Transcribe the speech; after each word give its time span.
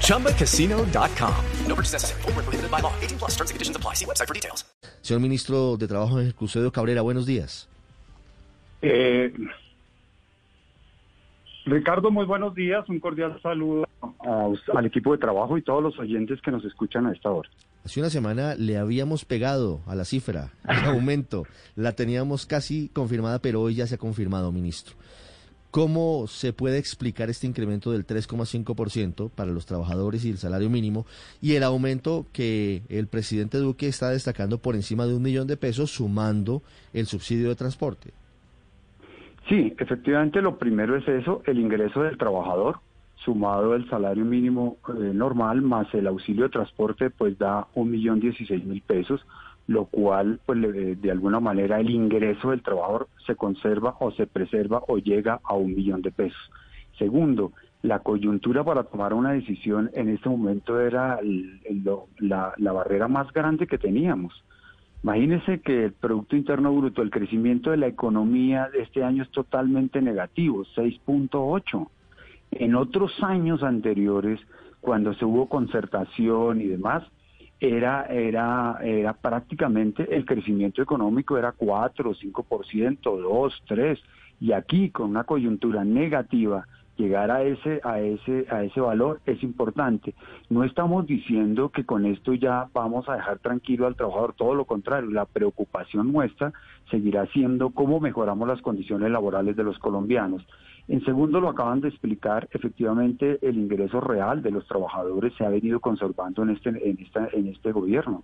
ChumbaCasino.com. 0.00 1.34
No 1.68 1.74
purchase 1.74 1.92
necessary. 1.94 2.22
Full 2.22 2.32
prohibited 2.32 2.70
by 2.70 2.80
law. 2.80 2.92
18 3.02 3.18
plus 3.18 3.32
terms 3.36 3.50
and 3.50 3.56
conditions 3.56 3.76
apply. 3.76 3.94
See 3.94 4.06
website 4.06 4.28
for 4.28 4.34
details. 4.34 4.64
Señor 5.02 5.20
Ministro 5.20 5.76
de 5.76 5.86
Trabajo, 5.86 6.16
Cucedo 6.34 6.72
Cabrera, 6.72 7.02
buenos 7.02 7.26
días. 7.26 7.68
Eh, 8.80 9.32
Ricardo, 11.66 12.10
muy 12.10 12.24
buenos 12.26 12.54
días. 12.54 12.88
Un 12.88 13.00
cordial 13.00 13.38
saludo 13.42 13.86
a, 14.02 14.48
al 14.78 14.86
equipo 14.86 15.12
de 15.12 15.18
trabajo 15.18 15.56
y 15.58 15.62
todos 15.62 15.82
los 15.82 15.98
oyentes 15.98 16.40
que 16.42 16.50
nos 16.50 16.64
escuchan 16.64 17.06
a 17.06 17.12
esta 17.12 17.30
hora. 17.30 17.48
Hace 17.84 18.00
una 18.00 18.08
semana 18.10 18.54
le 18.54 18.78
habíamos 18.78 19.24
pegado 19.26 19.80
a 19.86 19.94
la 19.94 20.04
cifra, 20.04 20.52
al 20.64 20.84
aumento. 20.94 21.46
La 21.76 21.92
teníamos 21.92 22.46
casi 22.46 22.88
confirmada, 22.94 23.40
pero 23.40 23.60
hoy 23.60 23.74
ya 23.74 23.86
se 23.86 23.96
ha 23.96 23.98
confirmado, 23.98 24.52
ministro. 24.52 24.94
¿Cómo 25.74 26.28
se 26.28 26.52
puede 26.52 26.78
explicar 26.78 27.30
este 27.30 27.48
incremento 27.48 27.90
del 27.90 28.06
3,5% 28.06 29.28
para 29.28 29.50
los 29.50 29.66
trabajadores 29.66 30.24
y 30.24 30.30
el 30.30 30.38
salario 30.38 30.70
mínimo 30.70 31.04
y 31.42 31.56
el 31.56 31.64
aumento 31.64 32.26
que 32.32 32.82
el 32.88 33.08
presidente 33.08 33.58
Duque 33.58 33.88
está 33.88 34.10
destacando 34.10 34.58
por 34.58 34.76
encima 34.76 35.04
de 35.04 35.16
un 35.16 35.22
millón 35.22 35.48
de 35.48 35.56
pesos 35.56 35.90
sumando 35.90 36.62
el 36.92 37.06
subsidio 37.06 37.48
de 37.48 37.56
transporte? 37.56 38.12
Sí, 39.48 39.74
efectivamente 39.76 40.40
lo 40.40 40.58
primero 40.58 40.96
es 40.96 41.08
eso, 41.08 41.42
el 41.44 41.58
ingreso 41.58 42.04
del 42.04 42.18
trabajador 42.18 42.78
sumado 43.16 43.74
el 43.74 43.90
salario 43.90 44.24
mínimo 44.24 44.76
eh, 44.90 45.10
normal 45.12 45.60
más 45.60 45.92
el 45.92 46.06
auxilio 46.06 46.44
de 46.44 46.50
transporte 46.50 47.10
pues 47.10 47.36
da 47.36 47.66
un 47.74 47.90
millón 47.90 48.20
dieciséis 48.20 48.64
mil 48.64 48.80
pesos 48.80 49.26
lo 49.66 49.86
cual 49.86 50.40
pues 50.44 50.60
de 51.00 51.10
alguna 51.10 51.40
manera 51.40 51.80
el 51.80 51.90
ingreso 51.90 52.50
del 52.50 52.62
trabajador 52.62 53.08
se 53.26 53.34
conserva 53.34 53.96
o 54.00 54.10
se 54.12 54.26
preserva 54.26 54.82
o 54.88 54.98
llega 54.98 55.40
a 55.42 55.54
un 55.54 55.74
millón 55.74 56.02
de 56.02 56.12
pesos. 56.12 56.50
Segundo, 56.98 57.52
la 57.82 58.00
coyuntura 58.00 58.62
para 58.64 58.84
tomar 58.84 59.14
una 59.14 59.32
decisión 59.32 59.90
en 59.94 60.08
este 60.08 60.28
momento 60.28 60.80
era 60.80 61.18
la, 62.18 62.52
la 62.56 62.72
barrera 62.72 63.08
más 63.08 63.32
grande 63.32 63.66
que 63.66 63.78
teníamos. 63.78 64.44
Imagínense 65.04 65.60
que 65.60 65.84
el 65.84 65.92
Producto 65.92 66.34
Interno 66.34 66.74
Bruto, 66.74 67.02
el 67.02 67.10
crecimiento 67.10 67.70
de 67.70 67.76
la 67.76 67.88
economía 67.88 68.70
de 68.72 68.80
este 68.80 69.04
año 69.04 69.22
es 69.22 69.30
totalmente 69.30 70.00
negativo, 70.00 70.64
6.8. 70.76 71.88
En 72.52 72.74
otros 72.74 73.12
años 73.22 73.62
anteriores, 73.62 74.40
cuando 74.80 75.12
se 75.12 75.26
hubo 75.26 75.46
concertación 75.50 76.62
y 76.62 76.68
demás, 76.68 77.04
era, 77.60 78.06
era, 78.06 78.78
era 78.82 79.12
prácticamente 79.12 80.14
el 80.14 80.24
crecimiento 80.24 80.82
económico 80.82 81.38
era 81.38 81.52
4, 81.52 82.14
5%, 82.14 82.98
2, 83.02 83.62
3, 83.66 84.00
y 84.40 84.52
aquí 84.52 84.90
con 84.90 85.10
una 85.10 85.24
coyuntura 85.24 85.84
negativa 85.84 86.66
llegar 86.96 87.30
a 87.30 87.42
ese 87.42 87.80
a 87.82 88.00
ese 88.00 88.46
a 88.50 88.62
ese 88.62 88.80
valor 88.80 89.20
es 89.26 89.42
importante. 89.42 90.14
No 90.48 90.64
estamos 90.64 91.06
diciendo 91.06 91.70
que 91.70 91.84
con 91.84 92.06
esto 92.06 92.34
ya 92.34 92.68
vamos 92.72 93.08
a 93.08 93.16
dejar 93.16 93.38
tranquilo 93.38 93.86
al 93.86 93.96
trabajador, 93.96 94.34
todo 94.34 94.54
lo 94.54 94.64
contrario, 94.64 95.10
la 95.10 95.24
preocupación 95.24 96.12
nuestra 96.12 96.52
seguirá 96.90 97.26
siendo 97.26 97.70
cómo 97.70 98.00
mejoramos 98.00 98.46
las 98.46 98.62
condiciones 98.62 99.10
laborales 99.10 99.56
de 99.56 99.64
los 99.64 99.78
colombianos. 99.78 100.46
En 100.86 101.02
segundo, 101.04 101.40
lo 101.40 101.48
acaban 101.48 101.80
de 101.80 101.88
explicar, 101.88 102.48
efectivamente 102.52 103.38
el 103.40 103.56
ingreso 103.56 104.00
real 104.00 104.42
de 104.42 104.50
los 104.50 104.66
trabajadores 104.66 105.32
se 105.38 105.44
ha 105.44 105.48
venido 105.48 105.80
conservando 105.80 106.42
en 106.42 106.50
este, 106.50 106.68
en 106.68 106.98
esta, 107.00 107.28
en 107.32 107.48
este 107.48 107.72
gobierno. 107.72 108.22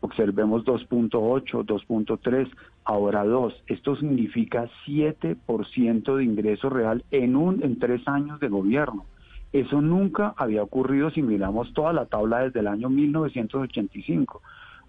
Observemos 0.00 0.64
2.8, 0.64 1.64
2.3, 1.64 2.50
ahora 2.84 3.22
2. 3.24 3.64
Esto 3.66 3.96
significa 3.96 4.68
7% 4.86 6.16
de 6.16 6.24
ingreso 6.24 6.70
real 6.70 7.04
en, 7.10 7.36
un, 7.36 7.62
en 7.62 7.78
tres 7.78 8.06
años 8.08 8.40
de 8.40 8.48
gobierno. 8.48 9.04
Eso 9.52 9.80
nunca 9.80 10.34
había 10.36 10.62
ocurrido 10.62 11.10
si 11.10 11.22
miramos 11.22 11.72
toda 11.74 11.92
la 11.92 12.06
tabla 12.06 12.40
desde 12.40 12.60
el 12.60 12.68
año 12.68 12.88
1985. 12.88 14.40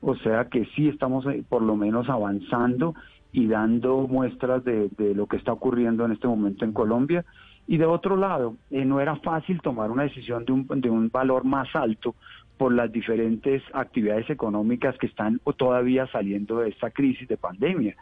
O 0.02 0.16
sea 0.16 0.46
que 0.46 0.66
sí 0.76 0.88
estamos 0.88 1.26
eh, 1.28 1.44
por 1.48 1.62
lo 1.62 1.76
menos 1.76 2.10
avanzando 2.10 2.96
y 3.32 3.48
dando 3.48 4.08
muestras 4.08 4.64
de, 4.64 4.90
lo 5.16 5.28
que 5.28 5.38
está 5.38 5.54
ocurriendo 5.54 6.06
en 6.06 6.12
este 6.12 6.28
momento 6.28 6.66
en 6.66 6.74
Colombia. 6.74 7.26
Y 7.68 7.78
de 7.78 7.86
otro 7.86 8.18
lado, 8.18 8.56
eh, 8.70 8.84
no 8.84 9.00
era 9.00 9.16
fácil 9.18 9.62
tomar 9.62 9.92
una 9.92 10.04
decisión 10.04 10.46
de 10.46 10.52
un, 10.52 10.68
de 10.68 10.90
un 10.90 11.10
valor 11.10 11.46
más 11.46 11.74
alto 11.76 12.16
por 12.58 12.74
las 12.74 12.92
diferentes 12.92 13.64
actividades 13.74 14.30
económicas 14.30 14.98
que 14.98 15.08
están 15.08 15.40
todavía 15.58 16.08
saliendo 16.08 16.60
de 16.60 16.70
esta 16.70 16.92
crisis 16.92 17.28
de 17.28 17.38
pandemia. 17.38 17.96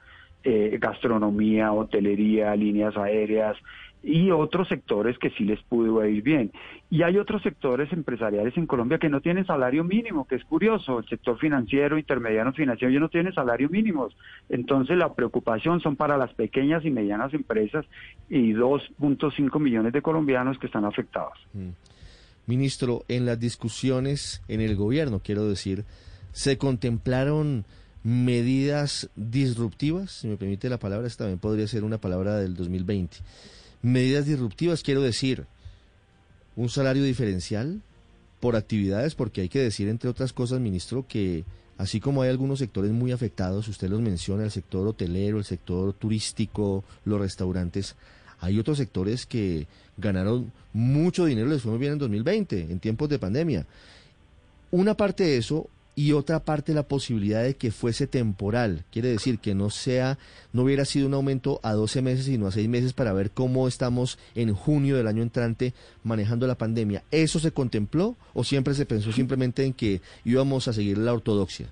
Eh, 0.43 0.77
gastronomía, 0.81 1.73
hotelería, 1.73 2.55
líneas 2.55 2.95
aéreas, 2.95 3.57
y 4.01 4.31
otros 4.31 4.67
sectores 4.69 5.17
que 5.17 5.29
sí 5.31 5.43
les 5.43 5.61
pudo 5.63 6.05
ir 6.05 6.23
bien. 6.23 6.51
Y 6.89 7.03
hay 7.03 7.17
otros 7.17 7.43
sectores 7.43 7.91
empresariales 7.91 8.55
en 8.57 8.65
Colombia 8.65 8.97
que 8.97 9.09
no 9.09 9.21
tienen 9.21 9.45
salario 9.45 9.83
mínimo, 9.83 10.25
que 10.25 10.35
es 10.35 10.43
curioso, 10.45 10.99
el 10.99 11.07
sector 11.07 11.37
financiero, 11.37 11.97
intermediario 11.97 12.53
financiero, 12.53 12.93
ya 12.93 12.99
no 12.99 13.09
tiene 13.09 13.33
salario 13.33 13.69
mínimo. 13.69 14.09
Entonces 14.47 14.97
la 14.97 15.13
preocupación 15.13 15.81
son 15.81 15.95
para 15.95 16.17
las 16.17 16.33
pequeñas 16.33 16.85
y 16.85 16.91
medianas 16.91 17.33
empresas 17.33 17.85
y 18.29 18.53
2.5 18.53 19.59
millones 19.59 19.93
de 19.93 20.01
colombianos 20.01 20.57
que 20.59 20.67
están 20.67 20.85
afectados. 20.85 21.37
Mm. 21.53 21.69
Ministro, 22.47 23.03
en 23.07 23.25
las 23.25 23.39
discusiones 23.39 24.41
en 24.47 24.61
el 24.61 24.75
gobierno, 24.75 25.21
quiero 25.23 25.47
decir, 25.47 25.85
¿se 26.31 26.57
contemplaron 26.57 27.65
medidas 28.01 29.11
disruptivas? 29.15 30.11
Si 30.11 30.27
me 30.27 30.37
permite 30.37 30.67
la 30.67 30.79
palabra, 30.79 31.05
esta 31.05 31.25
también 31.25 31.39
podría 31.39 31.67
ser 31.67 31.83
una 31.83 31.99
palabra 31.99 32.37
del 32.37 32.55
2020 32.55 33.17
Medidas 33.81 34.25
disruptivas, 34.25 34.83
quiero 34.83 35.01
decir, 35.01 35.45
un 36.55 36.69
salario 36.69 37.03
diferencial 37.03 37.81
por 38.39 38.55
actividades, 38.55 39.15
porque 39.15 39.41
hay 39.41 39.49
que 39.49 39.59
decir, 39.59 39.87
entre 39.87 40.09
otras 40.09 40.33
cosas, 40.33 40.59
ministro, 40.59 41.05
que 41.07 41.45
así 41.77 41.99
como 41.99 42.21
hay 42.21 42.29
algunos 42.29 42.59
sectores 42.59 42.91
muy 42.91 43.11
afectados, 43.11 43.67
usted 43.67 43.89
los 43.89 44.01
menciona, 44.01 44.43
el 44.43 44.51
sector 44.51 44.87
hotelero, 44.87 45.37
el 45.37 45.45
sector 45.45 45.93
turístico, 45.93 46.83
los 47.05 47.19
restaurantes, 47.19 47.95
hay 48.41 48.59
otros 48.59 48.77
sectores 48.77 49.25
que 49.25 49.67
ganaron 49.97 50.51
mucho 50.73 51.25
dinero, 51.25 51.47
les 51.47 51.61
fue 51.61 51.71
muy 51.71 51.79
bien 51.79 51.93
en 51.93 51.99
2020, 51.99 52.61
en 52.71 52.79
tiempos 52.79 53.09
de 53.09 53.19
pandemia. 53.19 53.65
Una 54.71 54.95
parte 54.95 55.23
de 55.23 55.37
eso 55.37 55.69
y 55.99 56.13
otra 56.13 56.45
parte 56.45 56.73
la 56.73 56.87
posibilidad 56.87 57.43
de 57.43 57.57
que 57.57 57.71
fuese 57.71 58.07
temporal. 58.07 58.85
Quiere 58.89 59.09
decir 59.09 59.39
que 59.39 59.53
no 59.53 59.69
sea, 59.69 60.17
no 60.53 60.63
hubiera 60.63 60.85
sido 60.85 61.07
un 61.07 61.13
aumento 61.13 61.59
a 61.61 61.73
12 61.73 62.01
meses, 62.01 62.23
sino 62.23 62.47
a 62.47 62.51
6 62.51 62.69
meses 62.69 62.93
para 62.93 63.11
ver 63.11 63.31
cómo 63.31 63.67
estamos 63.67 64.17
en 64.33 64.53
junio 64.53 64.95
del 64.95 65.07
año 65.07 65.23
entrante 65.23 65.73
manejando 66.05 66.47
la 66.47 66.55
pandemia. 66.55 67.03
¿Eso 67.11 67.39
se 67.39 67.51
contempló 67.51 68.15
o 68.33 68.45
siempre 68.45 68.75
se 68.75 68.85
pensó 68.85 69.11
simplemente 69.11 69.65
en 69.65 69.73
que 69.73 69.99
íbamos 70.23 70.69
a 70.69 70.73
seguir 70.73 70.97
la 70.97 71.11
ortodoxia? 71.11 71.67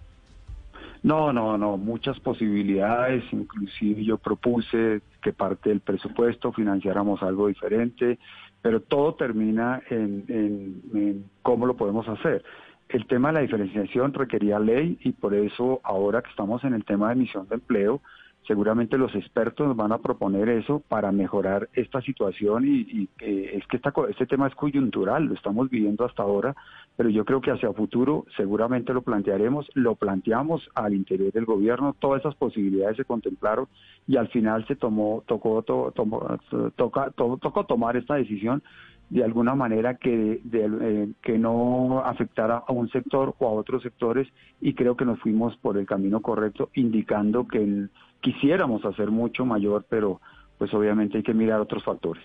No, 1.04 1.32
no, 1.32 1.58
no, 1.58 1.78
muchas 1.78 2.20
posibilidades, 2.20 3.24
inclusive 3.32 4.04
yo 4.04 4.18
propuse 4.18 5.00
que 5.22 5.32
parte 5.32 5.70
del 5.70 5.80
presupuesto 5.80 6.52
financiáramos 6.52 7.24
algo 7.24 7.48
diferente, 7.48 8.20
pero 8.62 8.82
todo 8.82 9.14
termina 9.14 9.82
en, 9.90 10.26
en 10.28 11.24
cómo 11.42 11.66
lo 11.66 11.78
podemos 11.78 12.06
hacer 12.10 12.44
el 12.90 13.06
tema 13.08 13.30
de 13.30 13.34
la 13.36 13.40
diferenciación 13.42 14.14
requería 14.14 14.60
ley 14.60 14.98
y 15.02 15.12
por 15.12 15.34
eso 15.34 15.82
ahora 15.84 16.22
que 16.22 16.30
estamos 16.30 16.64
en 16.64 16.74
el 16.74 16.86
tema 16.86 17.08
de 17.08 17.14
emisión 17.14 17.48
de 17.48 17.56
empleo, 17.56 18.02
seguramente 18.48 18.98
los 18.98 19.14
expertos 19.14 19.76
van 19.76 19.92
a 19.92 19.98
proponer 19.98 20.48
eso 20.48 20.82
para 20.88 21.12
mejorar 21.12 21.70
esta 21.74 22.02
situación 22.02 22.66
y, 22.66 23.10
es 23.20 23.68
que 23.68 23.80
este 24.10 24.26
tema 24.26 24.48
es 24.48 24.56
coyuntural, 24.56 25.26
lo 25.26 25.34
estamos 25.34 25.70
viviendo 25.70 26.06
hasta 26.06 26.24
ahora, 26.24 26.56
pero 26.98 27.10
yo 27.10 27.24
creo 27.24 27.40
que 27.40 27.52
hacia 27.52 27.72
futuro 27.74 28.26
seguramente 28.36 28.92
lo 28.92 29.04
plantearemos, 29.04 29.70
lo 29.76 29.96
planteamos 29.96 30.68
al 30.74 30.96
interior 30.96 31.32
del 31.32 31.46
gobierno, 31.46 31.96
todas 31.98 32.22
esas 32.22 32.36
posibilidades 32.36 32.98
se 32.98 33.06
contemplaron 33.06 33.68
y 34.08 34.18
al 34.18 34.28
final 34.30 34.66
se 34.68 34.76
tomó, 34.76 35.24
tocó, 35.28 35.62
toca, 35.62 37.12
tocó 37.12 37.66
tomar 37.66 37.96
esta 37.98 38.16
decisión 38.16 38.64
de 39.10 39.24
alguna 39.24 39.56
manera 39.56 39.96
que, 39.96 40.42
eh, 40.52 41.10
que 41.22 41.38
no 41.38 42.00
afectara 42.04 42.64
a 42.68 42.74
un 42.74 42.90
sector 42.90 43.36
o 43.38 43.48
a 43.48 43.52
otros 43.52 43.84
sectores 43.84 44.28
y 44.60 44.74
creo 44.74 44.98
que 44.98 45.06
nos 45.06 45.20
fuimos 45.20 45.56
por 45.58 45.78
el 45.78 45.86
camino 45.86 46.22
correcto 46.22 46.72
indicando 46.74 47.48
que 47.48 47.88
quisiéramos 48.22 48.84
hacer 48.86 49.12
mucho 49.12 49.46
mayor, 49.46 49.86
pero 49.88 50.20
pues 50.58 50.74
obviamente 50.74 51.18
hay 51.18 51.24
que 51.24 51.36
mirar 51.36 51.62
otros 51.62 51.84
factores. 51.84 52.24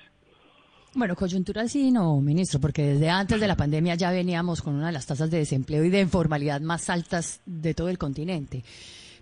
Bueno, 0.94 1.16
coyuntural 1.16 1.70
sí, 1.70 1.90
no, 1.90 2.20
ministro, 2.20 2.60
porque 2.60 2.82
desde 2.82 3.08
antes 3.08 3.40
de 3.40 3.46
la 3.46 3.56
pandemia 3.56 3.94
ya 3.94 4.10
veníamos 4.10 4.60
con 4.60 4.74
una 4.74 4.88
de 4.88 4.92
las 4.92 5.06
tasas 5.06 5.30
de 5.30 5.38
desempleo 5.38 5.84
y 5.84 5.90
de 5.90 6.00
informalidad 6.00 6.60
más 6.60 6.90
altas 6.90 7.40
de 7.46 7.72
todo 7.72 7.88
el 7.88 7.96
continente. 7.96 8.62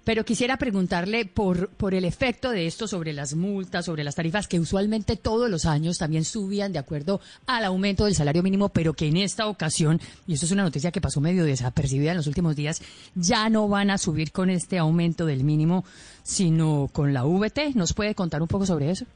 Pero 0.03 0.25
quisiera 0.25 0.57
preguntarle 0.57 1.27
por, 1.27 1.69
por 1.69 1.95
el 1.95 2.05
efecto 2.05 2.51
de 2.51 2.67
esto 2.67 2.89
sobre 2.89 3.13
las 3.13 3.37
multas, 3.37 3.85
sobre 3.85 4.03
las 4.03 4.17
tarifas 4.17 4.49
que 4.49 4.59
usualmente 4.59 5.15
todos 5.15 5.49
los 5.49 5.65
años 5.65 5.99
también 5.99 6.25
subían 6.25 6.73
de 6.73 6.81
acuerdo 6.81 7.21
al 7.47 7.65
aumento 7.65 8.07
del 8.07 8.17
salario 8.17 8.43
mínimo, 8.43 8.71
pero 8.71 8.95
que 8.95 9.07
en 9.07 9.19
esta 9.19 9.47
ocasión, 9.47 10.01
y 10.27 10.33
esto 10.33 10.47
es 10.47 10.53
una 10.53 10.65
noticia 10.65 10.91
que 10.91 11.01
pasó 11.01 11.21
medio 11.21 11.45
desapercibida 11.45 12.11
en 12.11 12.17
los 12.17 12.27
últimos 12.27 12.57
días, 12.57 12.83
ya 13.15 13.49
no 13.49 13.69
van 13.69 13.91
a 13.91 13.99
subir 13.99 14.33
con 14.33 14.51
este 14.51 14.79
aumento 14.79 15.25
del 15.25 15.45
mínimo, 15.45 15.85
sino 16.25 16.89
con 16.93 17.13
la 17.13 17.23
VT. 17.25 17.77
¿Nos 17.77 17.93
puede 17.93 18.17
contar 18.17 18.43
un 18.43 18.49
poco 18.49 18.67
sobre 18.67 18.91
eso? 18.91 19.07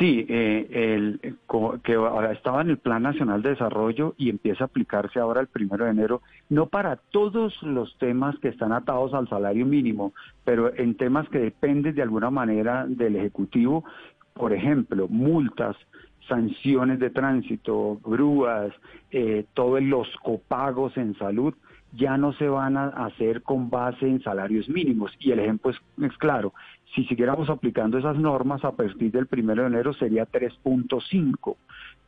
Sí, 0.00 0.24
eh, 0.30 0.66
el, 0.70 1.20
que 1.84 1.98
estaba 2.32 2.62
en 2.62 2.70
el 2.70 2.78
Plan 2.78 3.02
Nacional 3.02 3.42
de 3.42 3.50
Desarrollo 3.50 4.14
y 4.16 4.30
empieza 4.30 4.64
a 4.64 4.66
aplicarse 4.68 5.20
ahora 5.20 5.42
el 5.42 5.46
primero 5.48 5.84
de 5.84 5.90
enero, 5.90 6.22
no 6.48 6.68
para 6.68 6.96
todos 6.96 7.62
los 7.62 7.94
temas 7.98 8.34
que 8.38 8.48
están 8.48 8.72
atados 8.72 9.12
al 9.12 9.28
salario 9.28 9.66
mínimo, 9.66 10.14
pero 10.42 10.74
en 10.74 10.94
temas 10.94 11.28
que 11.28 11.38
dependen 11.38 11.94
de 11.94 12.00
alguna 12.00 12.30
manera 12.30 12.86
del 12.88 13.14
Ejecutivo, 13.16 13.84
por 14.32 14.54
ejemplo, 14.54 15.06
multas, 15.06 15.76
sanciones 16.26 16.98
de 16.98 17.10
tránsito, 17.10 18.00
grúas, 18.02 18.72
eh, 19.10 19.44
todos 19.52 19.82
los 19.82 20.08
copagos 20.22 20.96
en 20.96 21.14
salud, 21.18 21.52
ya 21.92 22.16
no 22.16 22.32
se 22.34 22.48
van 22.48 22.76
a 22.76 22.86
hacer 22.88 23.42
con 23.42 23.68
base 23.68 24.06
en 24.06 24.22
salarios 24.22 24.68
mínimos. 24.68 25.12
Y 25.18 25.32
el 25.32 25.40
ejemplo 25.40 25.72
es, 25.72 26.16
claro, 26.18 26.52
si 26.94 27.04
siguiéramos 27.04 27.48
aplicando 27.48 27.98
esas 27.98 28.16
normas 28.16 28.64
a 28.64 28.72
partir 28.72 29.12
del 29.12 29.26
primero 29.26 29.62
de 29.62 29.68
enero 29.68 29.92
sería 29.92 30.26
3.5 30.26 31.56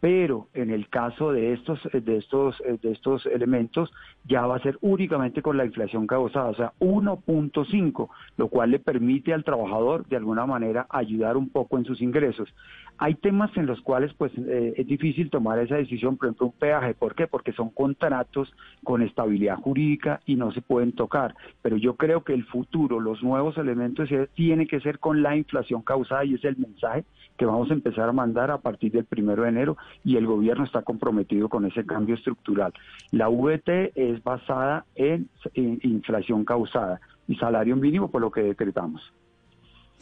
pero 0.03 0.49
en 0.53 0.71
el 0.71 0.89
caso 0.89 1.31
de 1.31 1.53
estos 1.53 1.79
de 1.93 2.17
estos 2.17 2.61
de 2.83 2.91
estos 2.91 3.25
elementos 3.27 3.89
ya 4.25 4.45
va 4.49 4.57
a 4.57 4.63
ser 4.63 4.77
únicamente 4.81 5.43
con 5.43 5.57
la 5.57 5.65
inflación 5.65 6.09
causada, 6.09 6.49
o 6.49 6.55
sea, 6.55 6.73
1.5, 6.81 8.09
lo 8.37 8.49
cual 8.49 8.73
le 8.73 8.81
permite 8.81 9.33
al 9.33 9.45
trabajador 9.45 10.05
de 10.09 10.17
alguna 10.17 10.45
manera 10.45 10.89
ayudar 10.91 11.37
un 11.37 11.51
poco 11.51 11.79
en 11.79 11.85
sus 11.85 12.03
ingresos. 12.03 12.53
Hay 12.99 13.15
temas 13.15 13.57
en 13.57 13.67
los 13.67 13.81
cuales 13.81 14.13
pues 14.15 14.33
eh, 14.37 14.75
es 14.77 14.87
difícil 14.89 15.31
tomar 15.31 15.61
esa 15.61 15.77
decisión, 15.77 16.17
por 16.17 16.27
ejemplo 16.27 16.47
un 16.47 16.53
peaje, 16.53 16.95
¿por 16.95 17.15
qué? 17.15 17.29
Porque 17.29 17.53
son 17.53 17.71
contratos 17.71 18.53
con 18.83 19.03
estabilidad 19.03 19.59
jurídica 19.59 20.21
y 20.27 20.35
no 20.35 20.51
se 20.51 20.63
pueden 20.63 20.93
tocar, 20.93 21.37
pero 21.63 21.77
yo 21.77 21.95
creo 21.95 22.25
que 22.25 22.35
el 22.35 22.45
futuro, 22.47 22.99
los 22.99 23.23
nuevos 23.23 23.57
elementos 23.57 24.09
tienen 24.35 24.67
que 24.67 24.81
ser 24.81 24.99
con 24.99 25.23
la 25.23 25.37
inflación 25.37 25.83
causada 25.83 26.25
y 26.25 26.35
es 26.35 26.45
el 26.45 26.57
mensaje 26.57 27.05
que 27.37 27.47
vamos 27.47 27.71
a 27.71 27.75
empezar 27.75 28.09
a 28.09 28.13
mandar 28.13 28.51
a 28.51 28.59
partir 28.59 28.93
del 28.93 29.05
primero 29.05 29.43
de 29.43 29.49
enero 29.49 29.77
y 30.05 30.17
el 30.17 30.27
gobierno 30.27 30.65
está 30.65 30.83
comprometido 30.83 31.49
con 31.49 31.65
ese 31.67 31.85
cambio 31.85 32.15
estructural. 32.15 32.73
La 33.11 33.29
VT 33.29 33.93
es 33.95 34.23
basada 34.23 34.85
en, 34.95 35.29
inflación 35.55 36.45
causada 36.45 37.01
y 37.29 37.37
salario 37.37 37.77
mínimo 37.77 38.11
por 38.11 38.21
lo 38.21 38.31
que 38.31 38.43
decretamos. 38.43 39.03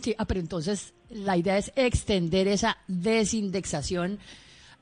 Sí, 0.01 0.15
ah, 0.19 0.25
pero 0.25 0.41
entonces 0.41 0.95
la 1.11 1.37
idea 1.37 1.59
es 1.59 1.73
extender 1.77 2.49
esa 2.49 2.79
desindexación 2.89 4.19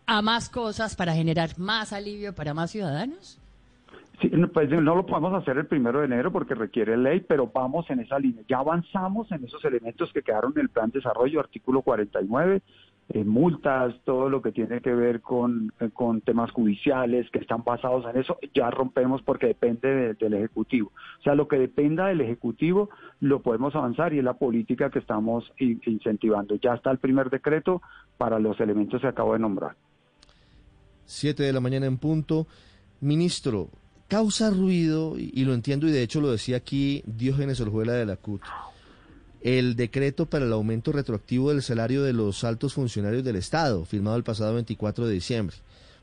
a 0.06 0.22
más 0.22 0.48
cosas 0.48 0.96
para 0.96 1.14
generar 1.14 1.58
más 1.58 1.92
alivio 1.92 2.34
para 2.34 2.54
más 2.54 2.70
ciudadanos. 2.70 3.38
Sí, 4.20 4.28
pues 4.52 4.68
no 4.68 4.96
lo 4.96 5.06
podemos 5.06 5.32
hacer 5.34 5.58
el 5.58 5.66
primero 5.66 6.00
de 6.00 6.06
enero 6.06 6.32
porque 6.32 6.54
requiere 6.54 6.96
ley, 6.96 7.20
pero 7.20 7.50
vamos 7.54 7.88
en 7.88 8.00
esa 8.00 8.18
línea. 8.18 8.42
Ya 8.48 8.58
avanzamos 8.58 9.30
en 9.30 9.44
esos 9.44 9.64
elementos 9.64 10.12
que 10.12 10.22
quedaron 10.22 10.52
en 10.56 10.62
el 10.62 10.68
plan 10.70 10.90
de 10.90 10.98
desarrollo, 10.98 11.38
artículo 11.38 11.82
49, 11.82 12.60
eh, 13.10 13.24
multas, 13.24 13.94
todo 14.04 14.28
lo 14.28 14.42
que 14.42 14.50
tiene 14.50 14.80
que 14.80 14.92
ver 14.92 15.20
con, 15.20 15.72
eh, 15.78 15.88
con 15.92 16.20
temas 16.20 16.50
judiciales 16.50 17.30
que 17.30 17.38
están 17.38 17.62
basados 17.62 18.04
en 18.12 18.20
eso, 18.20 18.38
ya 18.52 18.70
rompemos 18.70 19.22
porque 19.22 19.46
depende 19.46 20.14
del 20.14 20.34
Ejecutivo. 20.34 20.90
O 21.20 21.22
sea, 21.22 21.36
lo 21.36 21.46
que 21.46 21.56
dependa 21.56 22.08
del 22.08 22.20
Ejecutivo 22.20 22.90
lo 23.20 23.40
podemos 23.40 23.74
avanzar 23.76 24.12
y 24.14 24.18
es 24.18 24.24
la 24.24 24.34
política 24.34 24.90
que 24.90 24.98
estamos 24.98 25.50
incentivando. 25.58 26.56
Ya 26.56 26.74
está 26.74 26.90
el 26.90 26.98
primer 26.98 27.30
decreto 27.30 27.82
para 28.18 28.40
los 28.40 28.58
elementos 28.58 29.00
que 29.00 29.06
acabo 29.06 29.34
de 29.34 29.38
nombrar. 29.38 29.76
Siete 31.04 31.44
de 31.44 31.52
la 31.52 31.60
mañana 31.60 31.86
en 31.86 31.98
punto. 31.98 32.46
Ministro, 33.00 33.68
causa 34.08 34.50
ruido, 34.50 35.16
y 35.19 35.44
lo 35.44 35.55
entiendo, 35.55 35.87
y 35.87 35.93
de 35.93 36.02
hecho 36.02 36.20
lo 36.20 36.32
decía 36.32 36.56
aquí 36.56 37.02
Diógenes 37.06 37.60
Orjuela 37.60 37.93
de 37.93 38.06
la 38.06 38.16
CUT, 38.16 38.40
el 39.43 39.76
decreto 39.76 40.26
para 40.26 40.46
el 40.46 40.52
aumento 40.52 40.93
retroactivo 40.93 41.50
del 41.50 41.62
salario 41.62 42.02
de 42.02 42.14
los 42.14 42.43
altos 42.43 42.75
funcionarios 42.75 43.22
del 43.22 43.37
Estado, 43.37 43.84
firmado 43.84 44.16
el 44.16 44.25
pasado 44.25 44.55
24 44.55 45.06
de 45.06 45.14
diciembre, 45.14 45.56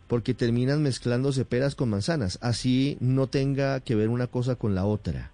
porque 0.08 0.36
terminan 0.36 0.84
mezclándose 0.84 1.46
peras 1.46 1.76
con 1.76 1.90
manzanas, 1.90 2.38
así 2.42 2.98
no 3.00 3.28
tenga 3.28 3.80
que 3.80 3.96
ver 3.96 4.10
una 4.10 4.28
cosa 4.28 4.56
con 4.56 4.76
la 4.76 4.86
otra. 4.86 5.32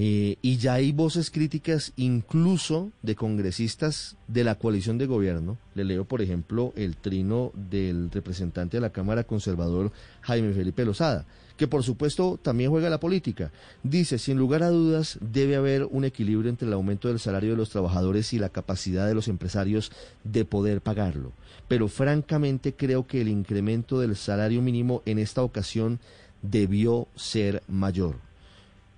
Eh, 0.00 0.36
y 0.42 0.58
ya 0.58 0.74
hay 0.74 0.92
voces 0.92 1.28
críticas 1.28 1.92
incluso 1.96 2.92
de 3.02 3.16
congresistas 3.16 4.16
de 4.28 4.44
la 4.44 4.54
coalición 4.54 4.96
de 4.96 5.06
gobierno. 5.06 5.58
Le 5.74 5.82
leo, 5.82 6.04
por 6.04 6.22
ejemplo, 6.22 6.72
el 6.76 6.96
trino 6.96 7.50
del 7.56 8.08
representante 8.12 8.76
de 8.76 8.80
la 8.80 8.92
Cámara 8.92 9.24
Conservador, 9.24 9.90
Jaime 10.20 10.52
Felipe 10.52 10.84
Lozada, 10.84 11.26
que 11.58 11.68
por 11.68 11.82
supuesto 11.82 12.38
también 12.40 12.70
juega 12.70 12.88
la 12.88 13.00
política. 13.00 13.52
Dice, 13.82 14.18
sin 14.18 14.38
lugar 14.38 14.62
a 14.62 14.70
dudas, 14.70 15.18
debe 15.20 15.56
haber 15.56 15.84
un 15.84 16.04
equilibrio 16.06 16.48
entre 16.48 16.66
el 16.66 16.72
aumento 16.72 17.08
del 17.08 17.18
salario 17.18 17.50
de 17.50 17.56
los 17.58 17.68
trabajadores 17.68 18.32
y 18.32 18.38
la 18.38 18.48
capacidad 18.48 19.06
de 19.06 19.14
los 19.14 19.28
empresarios 19.28 19.92
de 20.24 20.46
poder 20.46 20.80
pagarlo. 20.80 21.32
Pero 21.68 21.88
francamente 21.88 22.72
creo 22.72 23.06
que 23.06 23.20
el 23.20 23.28
incremento 23.28 24.00
del 24.00 24.16
salario 24.16 24.62
mínimo 24.62 25.02
en 25.04 25.18
esta 25.18 25.42
ocasión 25.42 26.00
debió 26.40 27.08
ser 27.16 27.62
mayor 27.68 28.28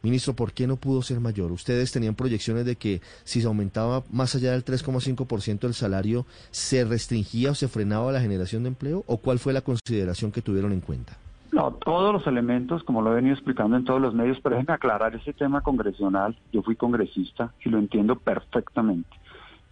Ministro, 0.02 0.34
¿por 0.34 0.52
qué 0.52 0.66
no 0.66 0.76
pudo 0.76 1.02
ser 1.02 1.20
mayor? 1.20 1.52
Ustedes 1.52 1.92
tenían 1.92 2.14
proyecciones 2.14 2.64
de 2.64 2.76
que 2.76 3.02
si 3.24 3.42
se 3.42 3.46
aumentaba 3.46 4.02
más 4.10 4.34
allá 4.34 4.52
del 4.52 4.64
3,5% 4.64 5.66
el 5.66 5.74
salario, 5.74 6.26
¿se 6.50 6.84
restringía 6.84 7.50
o 7.50 7.54
se 7.54 7.68
frenaba 7.68 8.10
la 8.10 8.22
generación 8.22 8.62
de 8.62 8.68
empleo? 8.68 9.04
¿O 9.06 9.18
cuál 9.18 9.38
fue 9.38 9.52
la 9.52 9.60
consideración 9.60 10.32
que 10.32 10.40
tuvieron 10.40 10.72
en 10.72 10.80
cuenta? 10.80 11.18
No, 11.52 11.72
todos 11.72 12.12
los 12.12 12.26
elementos, 12.26 12.84
como 12.84 13.02
lo 13.02 13.12
he 13.12 13.16
venido 13.16 13.34
explicando 13.34 13.76
en 13.76 13.84
todos 13.84 14.00
los 14.00 14.14
medios, 14.14 14.38
pero 14.40 14.56
déjenme 14.56 14.74
aclarar 14.74 15.14
ese 15.14 15.32
tema 15.32 15.62
congresional. 15.62 16.36
Yo 16.52 16.62
fui 16.62 16.76
congresista 16.76 17.52
y 17.64 17.68
lo 17.70 17.78
entiendo 17.78 18.16
perfectamente. 18.16 19.10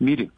Mire, 0.00 0.30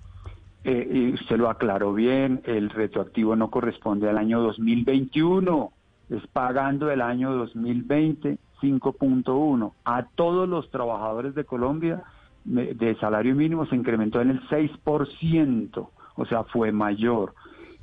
eh, 0.64 1.10
usted 1.14 1.38
lo 1.38 1.48
aclaró 1.48 1.94
bien, 1.94 2.42
el 2.44 2.68
retroactivo 2.68 3.36
no 3.36 3.50
corresponde 3.50 4.08
al 4.08 4.18
año 4.18 4.40
2021, 4.40 5.72
es 6.10 6.26
pagando 6.26 6.90
el 6.90 7.00
año 7.00 7.32
2020 7.32 8.38
5.1. 8.60 9.72
A 9.84 10.04
todos 10.14 10.48
los 10.48 10.70
trabajadores 10.70 11.34
de 11.34 11.44
Colombia 11.44 12.02
de 12.44 12.96
salario 13.00 13.34
mínimo 13.34 13.66
se 13.66 13.76
incrementó 13.76 14.20
en 14.20 14.30
el 14.30 14.40
6%, 14.48 15.88
o 16.16 16.26
sea, 16.26 16.44
fue 16.44 16.72
mayor. 16.72 17.34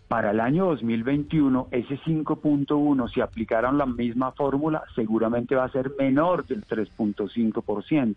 Para 0.08 0.32
el 0.32 0.40
año 0.40 0.68
2021, 0.68 1.68
ese 1.72 2.00
5.1, 2.00 3.10
si 3.14 3.20
aplicaran 3.20 3.78
la 3.78 3.86
misma 3.86 4.32
fórmula, 4.32 4.84
seguramente 4.96 5.56
va 5.56 5.66
a 5.66 5.72
ser 5.72 5.92
menor 6.00 6.46
del 6.46 6.66
3.5%. 6.66 8.16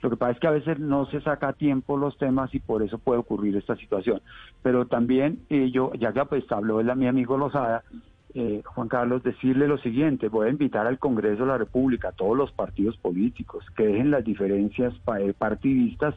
Lo 0.00 0.10
que 0.10 0.16
pasa 0.16 0.32
es 0.32 0.38
que 0.38 0.46
a 0.46 0.50
veces 0.50 0.78
no 0.78 1.06
se 1.06 1.20
saca 1.22 1.48
a 1.48 1.52
tiempo 1.54 1.96
los 1.96 2.16
temas 2.18 2.54
y 2.54 2.60
por 2.60 2.82
eso 2.82 2.98
puede 2.98 3.20
ocurrir 3.20 3.56
esta 3.56 3.74
situación. 3.74 4.20
Pero 4.62 4.86
también, 4.86 5.40
eh, 5.48 5.70
yo, 5.72 5.92
ya 5.94 6.12
que 6.12 6.24
pues 6.26 6.44
habló 6.52 6.78
de 6.78 6.84
la, 6.84 6.94
mi 6.94 7.08
amigo 7.08 7.36
Lozada, 7.36 7.82
eh, 8.34 8.62
Juan 8.64 8.88
Carlos, 8.88 9.22
decirle 9.22 9.66
lo 9.66 9.78
siguiente, 9.78 10.28
voy 10.28 10.48
a 10.48 10.50
invitar 10.50 10.86
al 10.86 10.98
Congreso 10.98 11.44
de 11.44 11.48
la 11.48 11.58
República, 11.58 12.08
a 12.08 12.12
todos 12.12 12.36
los 12.36 12.52
partidos 12.52 12.96
políticos, 12.98 13.64
que 13.76 13.86
dejen 13.86 14.10
las 14.10 14.24
diferencias 14.24 14.92
eh, 15.18 15.32
partidistas 15.36 16.14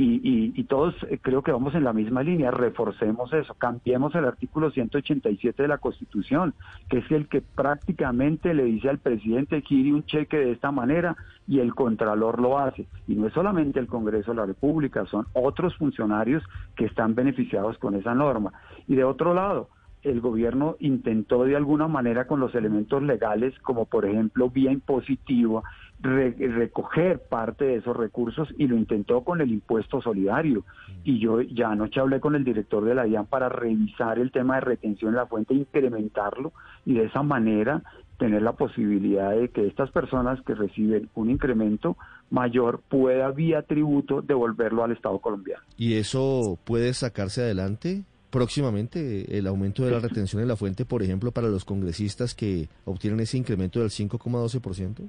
y, 0.00 0.64
todos 0.64 0.94
eh, 1.10 1.18
creo 1.20 1.42
que 1.42 1.50
vamos 1.50 1.74
en 1.74 1.82
la 1.82 1.92
misma 1.92 2.22
línea, 2.22 2.52
reforcemos 2.52 3.32
eso, 3.32 3.54
cambiemos 3.54 4.14
el 4.14 4.26
artículo 4.26 4.70
187 4.70 5.60
de 5.60 5.68
la 5.68 5.78
Constitución, 5.78 6.54
que 6.88 6.98
es 6.98 7.10
el 7.10 7.26
que 7.26 7.40
prácticamente 7.40 8.54
le 8.54 8.64
dice 8.64 8.88
al 8.88 8.98
presidente 8.98 9.62
que 9.62 9.74
un 9.74 10.04
cheque 10.04 10.36
de 10.36 10.52
esta 10.52 10.70
manera 10.70 11.16
y 11.48 11.58
el 11.58 11.74
Contralor 11.74 12.40
lo 12.40 12.58
hace. 12.58 12.86
Y 13.08 13.16
no 13.16 13.26
es 13.26 13.32
solamente 13.32 13.80
el 13.80 13.88
Congreso 13.88 14.30
de 14.30 14.36
la 14.36 14.46
República, 14.46 15.04
son 15.06 15.26
otros 15.32 15.76
funcionarios 15.76 16.44
que 16.76 16.84
están 16.84 17.16
beneficiados 17.16 17.76
con 17.78 17.96
esa 17.96 18.14
norma. 18.14 18.52
Y 18.86 18.94
de 18.94 19.02
otro 19.04 19.34
lado, 19.34 19.68
el 20.02 20.20
gobierno 20.20 20.76
intentó 20.78 21.44
de 21.44 21.56
alguna 21.56 21.88
manera 21.88 22.26
con 22.26 22.38
los 22.38 22.54
elementos 22.54 23.02
legales, 23.02 23.58
como 23.60 23.86
por 23.86 24.04
ejemplo 24.06 24.48
vía 24.48 24.70
impositiva, 24.70 25.62
recoger 26.00 27.20
parte 27.20 27.64
de 27.64 27.76
esos 27.76 27.96
recursos 27.96 28.48
y 28.56 28.68
lo 28.68 28.76
intentó 28.76 29.22
con 29.22 29.40
el 29.40 29.50
impuesto 29.50 30.00
solidario. 30.00 30.64
Y 31.04 31.18
yo 31.18 31.40
ya 31.40 31.70
anoche 31.70 32.00
hablé 32.00 32.20
con 32.20 32.34
el 32.34 32.44
director 32.44 32.84
de 32.84 32.94
la 32.94 33.04
DIAN 33.04 33.26
para 33.26 33.48
revisar 33.48 34.18
el 34.18 34.30
tema 34.30 34.56
de 34.56 34.60
retención 34.62 35.12
de 35.12 35.18
la 35.18 35.26
fuente, 35.26 35.54
incrementarlo 35.54 36.52
y 36.84 36.94
de 36.94 37.06
esa 37.06 37.22
manera 37.22 37.82
tener 38.18 38.42
la 38.42 38.52
posibilidad 38.52 39.30
de 39.30 39.48
que 39.48 39.66
estas 39.66 39.90
personas 39.90 40.40
que 40.42 40.54
reciben 40.54 41.08
un 41.14 41.30
incremento 41.30 41.96
mayor 42.30 42.80
pueda 42.88 43.30
vía 43.30 43.62
tributo 43.62 44.22
devolverlo 44.22 44.84
al 44.84 44.92
Estado 44.92 45.18
colombiano. 45.20 45.62
¿Y 45.76 45.94
eso 45.94 46.58
puede 46.64 46.94
sacarse 46.94 47.42
adelante? 47.42 48.04
próximamente 48.30 49.38
el 49.38 49.46
aumento 49.46 49.86
de 49.86 49.90
la 49.90 50.00
retención 50.00 50.42
en 50.42 50.48
la 50.48 50.56
fuente, 50.56 50.84
por 50.84 51.02
ejemplo, 51.02 51.32
para 51.32 51.48
los 51.48 51.64
congresistas 51.64 52.34
que 52.34 52.68
obtienen 52.84 53.20
ese 53.20 53.38
incremento 53.38 53.80
del 53.80 53.88
5,12%? 53.88 55.08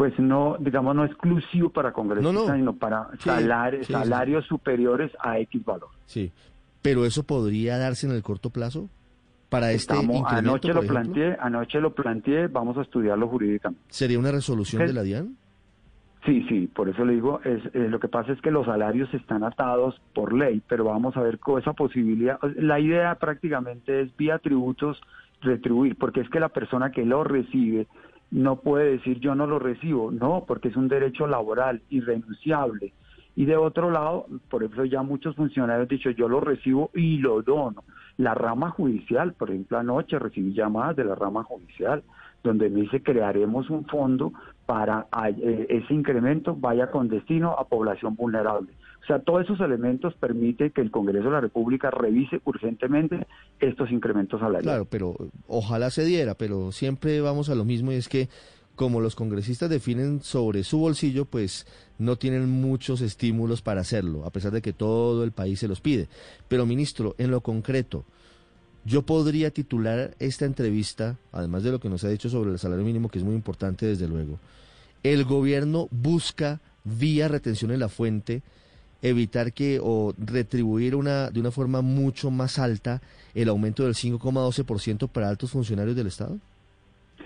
Pues 0.00 0.18
no, 0.18 0.56
digamos, 0.58 0.96
no 0.96 1.04
exclusivo 1.04 1.68
para 1.68 1.92
congresistas, 1.92 2.32
No, 2.32 2.48
no. 2.48 2.56
sino 2.56 2.72
para 2.74 3.10
Sí, 3.18 3.28
salar- 3.28 3.76
sí, 3.80 3.84
sí, 3.84 3.92
salarios 3.92 4.46
superiores 4.46 5.12
a 5.20 5.38
X 5.40 5.62
valor. 5.62 5.90
Sí, 6.06 6.32
pero 6.80 7.04
eso 7.04 7.22
podría 7.24 7.76
darse 7.76 8.06
en 8.06 8.14
el 8.14 8.22
corto 8.22 8.48
plazo 8.48 8.88
para 9.50 9.72
este 9.72 9.92
Estamos- 9.92 10.16
incremento, 10.20 10.50
anoche 10.52 10.68
por 10.72 10.76
lo 10.76 10.82
ejemplo? 10.84 11.12
planteé, 11.12 11.36
anoche 11.38 11.80
lo 11.82 11.92
planteé, 11.92 12.46
vamos 12.46 12.78
a 12.78 12.80
estudiarlo 12.80 13.28
jurídicamente. 13.28 13.84
¿Sería 13.90 14.18
una 14.18 14.32
resolución 14.32 14.86
de 14.86 14.92
la 14.94 15.02
DIAN? 15.02 15.36
Sí, 16.24 16.46
sí, 16.48 16.66
por 16.74 16.88
eso 16.88 17.04
le 17.04 17.12
digo, 17.12 17.42
es, 17.44 17.62
eh, 17.74 17.88
lo 17.90 18.00
que 18.00 18.08
pasa 18.08 18.32
es 18.32 18.40
que 18.40 18.50
los 18.50 18.64
salarios 18.64 19.12
están 19.12 19.44
atados 19.44 20.00
por 20.14 20.32
ley, 20.32 20.62
pero 20.66 20.84
vamos 20.84 21.14
a 21.18 21.20
ver 21.20 21.38
con 21.38 21.60
esa 21.60 21.74
posibilidad. 21.74 22.38
La 22.56 22.80
idea 22.80 23.14
prácticamente 23.16 24.00
es 24.00 24.16
vía 24.16 24.38
tributos 24.38 24.98
retribuir, 25.42 25.96
porque 25.96 26.20
es 26.22 26.30
que 26.30 26.40
la 26.40 26.48
persona 26.48 26.90
que 26.90 27.04
lo 27.04 27.22
recibe 27.22 27.86
no 28.30 28.56
puede 28.56 28.92
decir 28.92 29.18
yo 29.20 29.34
no 29.34 29.46
lo 29.46 29.58
recibo, 29.58 30.10
no, 30.10 30.44
porque 30.46 30.68
es 30.68 30.76
un 30.76 30.88
derecho 30.88 31.26
laboral 31.26 31.82
irrenunciable. 31.90 32.92
Y 33.36 33.44
de 33.44 33.56
otro 33.56 33.90
lado, 33.90 34.26
por 34.48 34.62
ejemplo, 34.62 34.84
ya 34.84 35.02
muchos 35.02 35.36
funcionarios 35.36 35.82
han 35.82 35.96
dicho 35.96 36.10
yo 36.10 36.28
lo 36.28 36.40
recibo 36.40 36.90
y 36.94 37.18
lo 37.18 37.42
dono. 37.42 37.84
La 38.16 38.34
rama 38.34 38.70
judicial, 38.70 39.32
por 39.34 39.50
ejemplo, 39.50 39.78
anoche 39.78 40.18
recibí 40.18 40.52
llamadas 40.52 40.96
de 40.96 41.04
la 41.04 41.14
rama 41.14 41.42
judicial 41.44 42.02
donde 42.42 42.70
me 42.70 42.82
dice 42.82 43.02
crearemos 43.02 43.68
un 43.70 43.84
fondo 43.86 44.32
para 44.66 45.06
eh, 45.42 45.66
ese 45.68 45.94
incremento 45.94 46.56
vaya 46.56 46.90
con 46.90 47.08
destino 47.08 47.52
a 47.58 47.66
población 47.66 48.14
vulnerable. 48.14 48.72
O 49.02 49.06
sea, 49.06 49.18
todos 49.18 49.44
esos 49.44 49.60
elementos 49.60 50.14
permiten 50.14 50.70
que 50.70 50.80
el 50.80 50.90
Congreso 50.90 51.26
de 51.26 51.32
la 51.32 51.40
República 51.40 51.90
revise 51.90 52.40
urgentemente 52.44 53.26
estos 53.58 53.90
incrementos 53.90 54.40
salariales. 54.40 54.64
Claro, 54.64 54.84
pero 54.84 55.16
eh, 55.18 55.30
ojalá 55.48 55.90
se 55.90 56.04
diera, 56.04 56.34
pero 56.34 56.70
siempre 56.70 57.20
vamos 57.20 57.48
a 57.48 57.54
lo 57.54 57.64
mismo 57.64 57.92
y 57.92 57.96
es 57.96 58.08
que 58.08 58.28
como 58.80 59.02
los 59.02 59.14
congresistas 59.14 59.68
definen 59.68 60.22
sobre 60.22 60.64
su 60.64 60.78
bolsillo, 60.78 61.26
pues 61.26 61.66
no 61.98 62.16
tienen 62.16 62.48
muchos 62.48 63.02
estímulos 63.02 63.60
para 63.60 63.82
hacerlo, 63.82 64.24
a 64.24 64.30
pesar 64.30 64.52
de 64.52 64.62
que 64.62 64.72
todo 64.72 65.22
el 65.22 65.32
país 65.32 65.60
se 65.60 65.68
los 65.68 65.82
pide. 65.82 66.08
Pero, 66.48 66.64
ministro, 66.64 67.14
en 67.18 67.30
lo 67.30 67.42
concreto, 67.42 68.06
yo 68.86 69.02
podría 69.02 69.50
titular 69.50 70.14
esta 70.18 70.46
entrevista, 70.46 71.18
además 71.30 71.62
de 71.62 71.72
lo 71.72 71.80
que 71.80 71.90
nos 71.90 72.04
ha 72.04 72.08
dicho 72.08 72.30
sobre 72.30 72.52
el 72.52 72.58
salario 72.58 72.86
mínimo, 72.86 73.10
que 73.10 73.18
es 73.18 73.24
muy 73.24 73.34
importante 73.34 73.84
desde 73.84 74.08
luego, 74.08 74.38
el 75.02 75.24
gobierno 75.24 75.88
busca, 75.90 76.60
vía 76.84 77.28
retención 77.28 77.72
en 77.72 77.80
la 77.80 77.90
fuente, 77.90 78.42
evitar 79.02 79.52
que 79.52 79.78
o 79.82 80.14
retribuir 80.18 80.94
una, 80.94 81.30
de 81.30 81.40
una 81.40 81.50
forma 81.50 81.82
mucho 81.82 82.30
más 82.30 82.58
alta 82.58 83.00
el 83.34 83.48
aumento 83.48 83.84
del 83.84 83.94
5,12% 83.94 85.08
para 85.08 85.28
altos 85.28 85.52
funcionarios 85.52 85.96
del 85.96 86.06
Estado? 86.06 86.38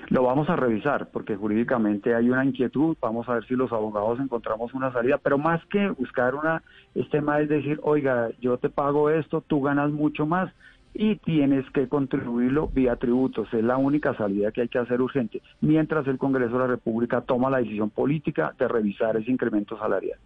Lo 0.08 0.22
vamos 0.22 0.50
a 0.50 0.56
revisar 0.56 1.08
porque 1.10 1.34
jurídicamente 1.34 2.14
hay 2.14 2.28
una 2.28 2.44
inquietud, 2.44 2.96
vamos 3.00 3.28
a 3.28 3.34
ver 3.34 3.46
si 3.46 3.54
los 3.54 3.72
abogados 3.72 4.20
encontramos 4.20 4.74
una 4.74 4.92
salida, 4.92 5.18
pero 5.18 5.38
más 5.38 5.64
que 5.66 5.88
buscar 5.88 6.34
una, 6.34 6.62
este 6.94 7.18
tema 7.18 7.40
es 7.40 7.48
decir, 7.48 7.80
oiga, 7.82 8.28
yo 8.40 8.58
te 8.58 8.68
pago 8.68 9.08
esto, 9.08 9.40
tú 9.40 9.62
ganas 9.62 9.90
mucho 9.90 10.26
más 10.26 10.52
y 10.92 11.16
tienes 11.16 11.68
que 11.70 11.88
contribuirlo 11.88 12.68
vía 12.68 12.96
tributos, 12.96 13.52
es 13.54 13.64
la 13.64 13.78
única 13.78 14.14
salida 14.14 14.52
que 14.52 14.60
hay 14.62 14.68
que 14.68 14.78
hacer 14.78 15.00
urgente, 15.00 15.40
mientras 15.60 16.06
el 16.06 16.18
Congreso 16.18 16.52
de 16.52 16.58
la 16.58 16.66
República 16.66 17.22
toma 17.22 17.48
la 17.48 17.58
decisión 17.58 17.88
política 17.88 18.54
de 18.58 18.68
revisar 18.68 19.16
ese 19.16 19.30
incremento 19.30 19.78
salarial. 19.78 20.18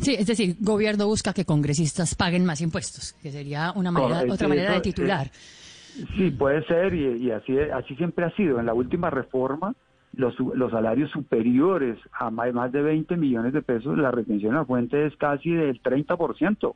Sí, 0.00 0.14
es 0.14 0.26
decir, 0.26 0.56
gobierno 0.60 1.06
busca 1.06 1.32
que 1.32 1.44
congresistas 1.44 2.14
paguen 2.14 2.44
más 2.44 2.60
impuestos, 2.60 3.14
que 3.22 3.30
sería 3.30 3.72
una 3.74 3.90
manera, 3.90 4.14
Correcto, 4.14 4.34
otra 4.34 4.48
manera 4.48 4.72
de 4.72 4.80
titular. 4.80 5.30
Sí, 6.16 6.30
puede 6.30 6.64
ser 6.64 6.94
y, 6.94 7.24
y 7.24 7.30
así 7.32 7.58
así 7.58 7.96
siempre 7.96 8.24
ha 8.24 8.30
sido. 8.36 8.60
En 8.60 8.66
la 8.66 8.74
última 8.74 9.10
reforma, 9.10 9.74
los, 10.14 10.38
los 10.38 10.70
salarios 10.70 11.10
superiores 11.10 11.98
a 12.12 12.30
más, 12.30 12.52
más 12.52 12.72
de 12.72 12.82
20 12.82 13.16
millones 13.16 13.52
de 13.52 13.62
pesos, 13.62 13.98
la 13.98 14.10
retención 14.10 14.54
a 14.54 14.58
la 14.58 14.64
fuente 14.64 15.06
es 15.06 15.16
casi 15.16 15.50
del 15.50 15.82
30%. 15.82 16.74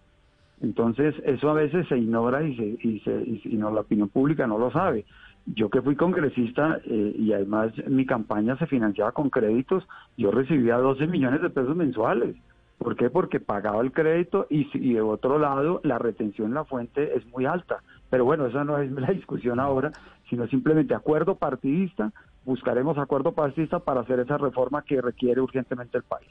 Entonces, 0.60 1.14
eso 1.24 1.50
a 1.50 1.54
veces 1.54 1.86
se 1.88 1.98
ignora 1.98 2.42
y, 2.42 2.56
se, 2.56 2.64
y, 2.64 3.00
se, 3.00 3.10
y, 3.12 3.42
y 3.44 3.56
no, 3.56 3.72
la 3.72 3.80
opinión 3.80 4.08
pública 4.08 4.46
no 4.46 4.58
lo 4.58 4.70
sabe. 4.70 5.04
Yo 5.46 5.70
que 5.70 5.82
fui 5.82 5.96
congresista 5.96 6.80
eh, 6.84 7.16
y 7.18 7.32
además 7.32 7.72
mi 7.88 8.06
campaña 8.06 8.56
se 8.58 8.66
financiaba 8.66 9.10
con 9.10 9.28
créditos, 9.28 9.84
yo 10.16 10.30
recibía 10.30 10.76
12 10.76 11.08
millones 11.08 11.42
de 11.42 11.50
pesos 11.50 11.74
mensuales. 11.74 12.36
¿Por 12.82 12.96
qué? 12.96 13.10
Porque 13.10 13.40
pagaba 13.40 13.80
el 13.82 13.92
crédito 13.92 14.46
y, 14.50 14.68
y 14.74 14.94
de 14.94 15.00
otro 15.00 15.38
lado 15.38 15.80
la 15.84 15.98
retención 15.98 16.48
en 16.48 16.54
la 16.54 16.64
fuente 16.64 17.16
es 17.16 17.24
muy 17.26 17.46
alta. 17.46 17.82
Pero 18.10 18.24
bueno, 18.24 18.46
esa 18.46 18.64
no 18.64 18.78
es 18.78 18.90
la 19.06 19.08
discusión 19.12 19.60
ahora, 19.60 19.92
sino 20.28 20.46
simplemente 20.48 20.94
acuerdo 20.94 21.36
partidista, 21.36 22.12
buscaremos 22.44 22.98
acuerdo 22.98 23.32
partidista 23.32 23.78
para 23.78 24.00
hacer 24.00 24.20
esa 24.20 24.36
reforma 24.38 24.82
que 24.82 25.00
requiere 25.00 25.40
urgentemente 25.40 25.96
el 25.98 26.04
país. 26.04 26.28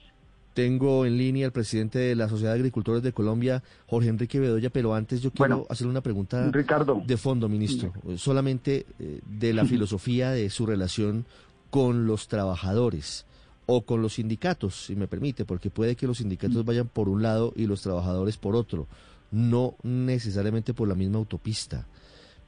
Tengo 0.54 1.06
en 1.06 1.18
línea 1.18 1.46
al 1.46 1.54
presidente 1.54 1.98
de 1.98 2.14
la 2.14 2.28
Sociedad 2.28 2.52
de 2.52 2.60
Agricultores 2.60 3.02
de 3.02 3.14
Colombia, 3.14 3.64
Jorge 3.88 4.10
Enrique 4.10 4.38
Bedoya, 4.38 4.70
pero 4.70 4.94
antes 4.94 5.22
yo 5.22 5.32
quiero 5.32 5.56
Bueno, 5.56 5.68
hacerle 5.70 5.92
una 5.92 6.02
pregunta 6.02 6.50
Ricardo. 6.52 7.02
de 7.06 7.16
fondo, 7.16 7.48
ministro, 7.48 7.94
solamente 8.18 8.86
eh, 9.00 9.22
de 9.26 9.54
la 9.54 9.64
filosofía 9.74 10.32
de 10.32 10.50
su 10.50 10.66
relación 10.66 11.26
con 11.70 12.06
los 12.06 12.28
trabajadores 12.28 13.26
o 13.74 13.82
con 13.84 14.02
los 14.02 14.16
sindicatos, 14.16 14.86
si 14.88 14.98
me 14.98 15.08
permite, 15.08 15.46
porque 15.46 15.70
puede 15.70 15.96
que 15.96 16.06
los 16.06 16.18
sindicatos 16.18 16.66
vayan 16.66 16.90
por 16.90 17.08
un 17.08 17.22
lado 17.22 17.54
y 17.56 17.68
los 17.68 17.82
trabajadores 17.82 18.36
por 18.36 18.54
otro, 18.54 18.86
no 19.32 19.76
necesariamente 19.82 20.74
por 20.74 20.90
la 20.90 20.96
misma 20.96 21.20
autopista. 21.20 21.88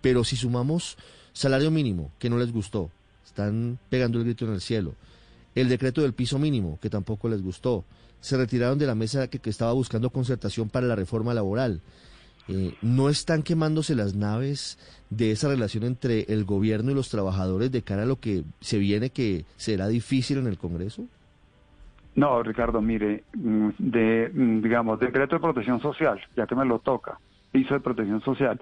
Pero 0.01 0.25
si 0.25 0.35
sumamos 0.35 0.97
salario 1.31 1.71
mínimo, 1.71 2.11
que 2.19 2.29
no 2.29 2.37
les 2.37 2.51
gustó, 2.51 2.91
están 3.25 3.79
pegando 3.89 4.17
el 4.17 4.25
grito 4.25 4.43
en 4.45 4.51
el 4.51 4.59
cielo, 4.59 4.95
el 5.55 5.69
decreto 5.69 6.01
del 6.01 6.13
piso 6.13 6.37
mínimo, 6.39 6.77
que 6.81 6.89
tampoco 6.89 7.29
les 7.29 7.41
gustó, 7.41 7.85
se 8.19 8.35
retiraron 8.35 8.77
de 8.77 8.87
la 8.87 8.95
mesa 8.95 9.29
que, 9.29 9.39
que 9.39 9.49
estaba 9.49 9.71
buscando 9.71 10.09
concertación 10.09 10.67
para 10.67 10.87
la 10.87 10.95
reforma 10.95 11.33
laboral. 11.33 11.79
Eh, 12.49 12.73
¿No 12.81 13.07
están 13.09 13.41
quemándose 13.41 13.95
las 13.95 14.15
naves 14.15 14.77
de 15.09 15.31
esa 15.31 15.47
relación 15.47 15.83
entre 15.85 16.21
el 16.33 16.43
gobierno 16.43 16.91
y 16.91 16.95
los 16.95 17.09
trabajadores 17.09 17.71
de 17.71 17.81
cara 17.83 18.03
a 18.03 18.05
lo 18.05 18.17
que 18.19 18.43
se 18.59 18.77
viene 18.79 19.11
que 19.11 19.45
será 19.55 19.87
difícil 19.87 20.37
en 20.39 20.47
el 20.47 20.57
Congreso? 20.57 21.05
No, 22.15 22.43
Ricardo, 22.43 22.81
mire, 22.81 23.23
mm, 23.33 23.69
de, 23.79 24.29
mm, 24.33 24.61
digamos, 24.61 24.99
decreto 24.99 25.35
de 25.35 25.41
protección 25.41 25.79
social, 25.81 26.19
ya 26.35 26.45
que 26.45 26.55
me 26.55 26.65
lo 26.65 26.79
toca, 26.79 27.17
piso 27.51 27.73
de 27.73 27.79
protección 27.79 28.21
social, 28.21 28.59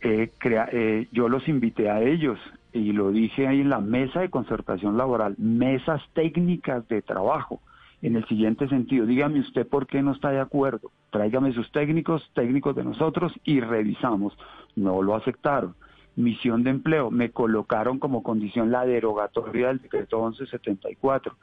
eh, 0.00 0.30
crea- 0.38 0.68
eh, 0.72 1.06
yo 1.12 1.28
los 1.28 1.46
invité 1.48 1.90
a 1.90 2.00
ellos 2.02 2.38
y 2.72 2.92
lo 2.92 3.10
dije 3.10 3.46
ahí 3.46 3.60
en 3.60 3.68
la 3.68 3.80
mesa 3.80 4.20
de 4.20 4.30
concertación 4.30 4.96
laboral, 4.96 5.34
mesas 5.38 6.00
técnicas 6.14 6.86
de 6.88 7.02
trabajo, 7.02 7.60
en 8.02 8.16
el 8.16 8.24
siguiente 8.26 8.68
sentido, 8.68 9.06
dígame 9.06 9.40
usted 9.40 9.66
por 9.66 9.86
qué 9.86 10.02
no 10.02 10.12
está 10.12 10.30
de 10.30 10.40
acuerdo, 10.40 10.90
tráigame 11.10 11.52
sus 11.52 11.70
técnicos, 11.72 12.30
técnicos 12.34 12.76
de 12.76 12.84
nosotros 12.84 13.32
y 13.44 13.60
revisamos. 13.60 14.36
No 14.76 15.02
lo 15.02 15.14
aceptaron. 15.14 15.74
Misión 16.14 16.64
de 16.64 16.70
empleo, 16.70 17.10
me 17.10 17.30
colocaron 17.30 17.98
como 17.98 18.22
condición 18.22 18.72
la 18.72 18.84
derogatoria 18.84 19.68
del 19.68 19.78
decreto 19.78 20.18
1174 20.18 21.36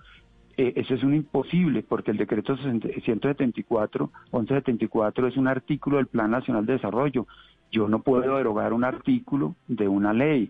eh, 0.57 0.73
eso 0.77 0.93
es 0.93 1.03
un 1.03 1.13
imposible 1.13 1.83
porque 1.83 2.11
el 2.11 2.17
decreto 2.17 2.55
60 2.55 2.87
174, 3.03 4.11
1174 4.31 5.27
es 5.27 5.37
un 5.37 5.47
artículo 5.47 5.97
del 5.97 6.07
Plan 6.07 6.31
Nacional 6.31 6.65
de 6.65 6.73
Desarrollo. 6.73 7.27
Yo 7.71 7.89
no 7.89 7.99
puedo 7.99 8.37
derogar 8.37 8.71
un 8.71 8.85
artículo 8.85 9.55
de 9.67 9.87
una 9.87 10.13
ley. 10.13 10.49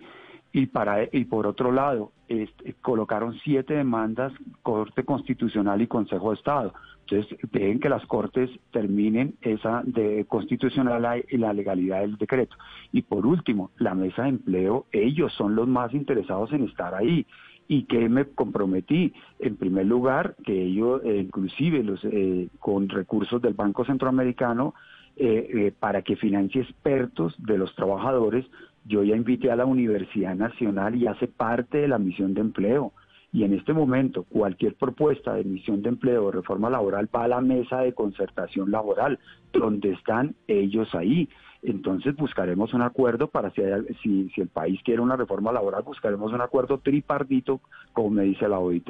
Y, 0.58 0.68
para, 0.68 1.04
y 1.12 1.26
por 1.26 1.48
otro 1.48 1.74
lado, 1.74 2.14
este, 2.30 2.76
colocaron 2.76 3.34
siete 3.44 3.74
demandas, 3.74 4.32
Corte 4.64 5.04
Constitucional 5.04 5.82
y 5.82 5.88
Consejo 5.88 6.30
de 6.30 6.38
Estado. 6.38 6.74
Entonces, 7.02 7.38
ven 7.52 7.82
que 7.82 7.90
las 7.90 8.06
Cortes 8.06 8.50
terminen 8.72 9.36
esa 9.42 9.82
de 9.84 10.24
constitucional 10.30 11.26
y 11.30 11.36
la 11.36 11.52
legalidad 11.52 12.00
del 12.00 12.16
decreto. 12.16 12.56
Y 12.94 13.02
por 13.02 13.26
último, 13.26 13.72
la 13.80 13.96
mesa 13.96 14.24
de 14.24 14.30
empleo, 14.30 14.86
ellos 14.94 15.34
son 15.34 15.56
los 15.56 15.68
más 15.68 15.94
interesados 15.94 16.54
en 16.54 16.64
estar 16.64 16.96
ahí 16.96 17.26
y 17.68 17.84
que 17.84 18.08
me 18.08 18.24
comprometí 18.24 19.12
en 19.40 19.58
primer 19.58 19.88
lugar 19.88 20.38
que 20.46 20.54
ellos 20.54 21.02
eh, 21.04 21.18
inclusive 21.18 21.84
los 21.84 22.00
eh, 22.06 22.48
con 22.60 22.88
recursos 22.88 23.42
del 23.42 23.56
Banco 23.56 23.84
Centroamericano 23.84 24.74
eh, 25.18 25.50
eh, 25.54 25.74
para 25.80 26.02
que 26.02 26.18
financie 26.18 26.62
expertos 26.62 27.34
de 27.38 27.58
los 27.58 27.74
trabajadores 27.74 28.46
yo 28.86 29.04
ya 29.04 29.16
invité 29.16 29.52
a 29.52 29.56
la 29.56 29.66
Universidad 29.66 30.36
Nacional 30.36 30.96
y 30.96 31.08
hace 31.08 31.28
parte 31.28 31.80
de 31.80 31.88
la 31.88 31.98
misión 31.98 32.34
de 32.34 32.42
empleo 32.42 32.94
y 33.34 33.44
en 33.44 33.54
este 33.54 33.74
momento 33.74 34.24
cualquier 34.24 34.76
propuesta 34.76 35.34
de 35.34 35.44
misión 35.44 35.82
de 35.82 35.90
empleo 35.90 36.26
o 36.26 36.32
reforma 36.32 36.70
laboral 36.70 37.10
va 37.14 37.24
a 37.26 37.28
la 37.28 37.42
mesa 37.42 37.80
de 37.82 37.94
concertación 37.94 38.72
laboral 38.72 39.20
donde 39.52 39.92
están 39.92 40.36
ellos 40.48 40.88
ahí 40.94 41.28
entonces 41.64 42.16
buscaremos 42.16 42.74
un 42.76 42.84
acuerdo 42.84 43.28
para 43.28 43.50
si, 43.52 43.62
hay- 43.62 43.82
si, 44.04 44.30
si 44.30 44.42
el 44.42 44.50
país 44.50 44.80
quiere 44.86 45.02
una 45.02 45.16
reforma 45.16 45.52
laboral, 45.52 45.82
buscaremos 45.82 46.32
un 46.32 46.40
acuerdo 46.42 46.78
tripartito, 46.78 47.60
como 47.92 48.12
me 48.12 48.24
dice 48.24 48.48
la 48.48 48.60
OIT. 48.60 48.88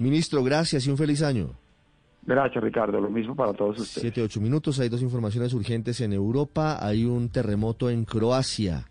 Ministro, 0.00 0.42
gracias 0.42 0.88
y 0.88 0.90
un 0.90 0.96
feliz 0.96 1.22
año. 1.22 1.50
Gracias, 2.26 2.64
Ricardo. 2.64 3.00
Lo 3.00 3.10
mismo 3.10 3.36
para 3.36 3.52
todos 3.52 3.78
ustedes. 3.78 4.00
Siete, 4.00 4.22
ocho 4.22 4.40
minutos. 4.40 4.80
Hay 4.80 4.88
dos 4.88 5.02
informaciones 5.02 5.54
urgentes 5.54 6.00
en 6.00 6.12
Europa. 6.12 6.84
Hay 6.84 7.04
un 7.04 7.28
terremoto 7.28 7.88
en 7.88 8.04
Croacia. 8.04 8.86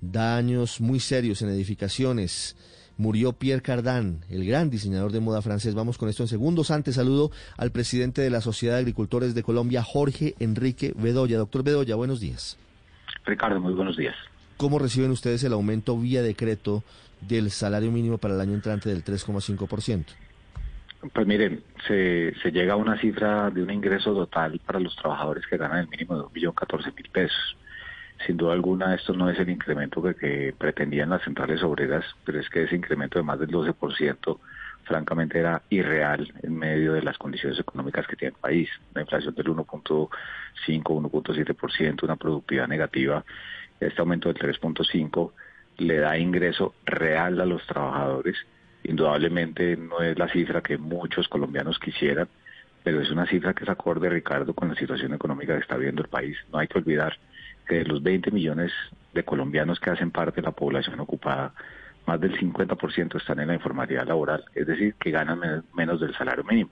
Daños 0.00 0.80
muy 0.80 1.00
serios 1.00 1.42
en 1.42 1.48
edificaciones. 1.48 2.56
murió 2.98 3.32
Pierre 3.32 3.62
Cardin, 3.62 4.20
el 4.30 4.46
gran 4.46 4.70
diseñador 4.70 5.12
de 5.12 5.20
moda 5.20 5.42
francés. 5.42 5.74
Vamos 5.74 5.98
con 5.98 6.08
esto 6.08 6.22
en 6.22 6.28
segundos. 6.28 6.70
Antes 6.70 6.94
saludo 6.94 7.30
al 7.58 7.70
presidente 7.70 8.22
de 8.22 8.30
la 8.30 8.40
Sociedad 8.40 8.74
de 8.74 8.80
Agricultores 8.80 9.34
de 9.34 9.42
Colombia, 9.42 9.82
Jorge 9.82 10.34
Enrique 10.38 10.94
Bedoya. 10.96 11.38
Doctor 11.38 11.62
Bedoya, 11.62 11.94
buenos 11.94 12.20
días. 12.20 12.58
Ricardo, 13.24 13.60
muy 13.60 13.74
buenos 13.74 13.96
días. 13.96 14.14
¿Cómo 14.56 14.78
reciben 14.78 15.10
ustedes 15.10 15.44
el 15.44 15.52
aumento 15.52 15.98
vía 15.98 16.22
decreto 16.22 16.82
del 17.20 17.50
salario 17.50 17.92
mínimo 17.92 18.18
para 18.18 18.34
el 18.34 18.40
año 18.40 18.54
entrante 18.54 18.88
del 18.88 19.04
3,5%? 19.04 20.04
Pues 21.12 21.26
miren, 21.26 21.62
se, 21.86 22.34
se 22.42 22.50
llega 22.50 22.72
a 22.72 22.76
una 22.76 22.98
cifra 22.98 23.50
de 23.50 23.62
un 23.62 23.70
ingreso 23.70 24.14
total 24.14 24.58
para 24.64 24.80
los 24.80 24.96
trabajadores 24.96 25.44
que 25.46 25.56
ganan 25.56 25.80
el 25.80 25.88
mínimo 25.88 26.16
de 26.16 26.22
1.014.000 26.24 27.10
pesos. 27.10 27.56
Sin 28.24 28.36
duda 28.36 28.54
alguna, 28.54 28.94
esto 28.94 29.12
no 29.12 29.28
es 29.28 29.38
el 29.38 29.50
incremento 29.50 30.02
que, 30.02 30.54
pretendían 30.56 31.10
las 31.10 31.22
centrales 31.22 31.62
obreras, 31.62 32.04
pero 32.24 32.40
es 32.40 32.48
que 32.48 32.62
ese 32.62 32.76
incremento 32.76 33.18
de 33.18 33.24
más 33.24 33.38
del 33.38 33.50
12% 33.50 34.38
francamente 34.84 35.38
era 35.38 35.62
irreal 35.68 36.32
en 36.42 36.56
medio 36.56 36.92
de 36.92 37.02
las 37.02 37.18
condiciones 37.18 37.58
económicas 37.58 38.06
que 38.06 38.16
tiene 38.16 38.34
el 38.34 38.40
país. 38.40 38.70
La 38.94 39.02
inflación 39.02 39.34
del 39.34 39.46
1.5, 39.46 40.08
1.7%, 40.66 42.02
una 42.04 42.16
productividad 42.16 42.68
negativa. 42.68 43.24
Este 43.80 44.00
aumento 44.00 44.32
del 44.32 44.38
3.5 44.38 45.32
le 45.78 45.98
da 45.98 46.16
ingreso 46.16 46.74
real 46.84 47.40
a 47.40 47.44
los 47.44 47.66
trabajadores. 47.66 48.36
Indudablemente 48.84 49.76
no 49.76 50.00
es 50.00 50.18
la 50.18 50.28
cifra 50.28 50.62
que 50.62 50.78
muchos 50.78 51.28
colombianos 51.28 51.78
quisieran, 51.78 52.28
pero 52.82 53.00
es 53.00 53.10
una 53.10 53.26
cifra 53.26 53.52
que 53.52 53.64
es 53.64 53.70
acorde, 53.70 54.08
Ricardo, 54.08 54.54
con 54.54 54.68
la 54.68 54.76
situación 54.76 55.12
económica 55.12 55.54
que 55.54 55.62
está 55.62 55.76
viendo 55.76 56.02
el 56.02 56.08
país. 56.08 56.38
No 56.52 56.58
hay 56.58 56.68
que 56.68 56.78
olvidar 56.78 57.14
que 57.14 57.35
de 57.68 57.84
los 57.84 58.02
20 58.02 58.30
millones 58.30 58.72
de 59.12 59.24
colombianos 59.24 59.80
que 59.80 59.90
hacen 59.90 60.10
parte 60.10 60.40
de 60.40 60.46
la 60.46 60.52
población 60.52 61.00
ocupada, 61.00 61.52
más 62.06 62.20
del 62.20 62.38
50% 62.38 63.16
están 63.16 63.40
en 63.40 63.48
la 63.48 63.54
informalidad 63.54 64.06
laboral, 64.06 64.44
es 64.54 64.66
decir, 64.66 64.94
que 64.94 65.10
ganan 65.10 65.64
menos 65.74 66.00
del 66.00 66.14
salario 66.14 66.44
mínimo. 66.44 66.70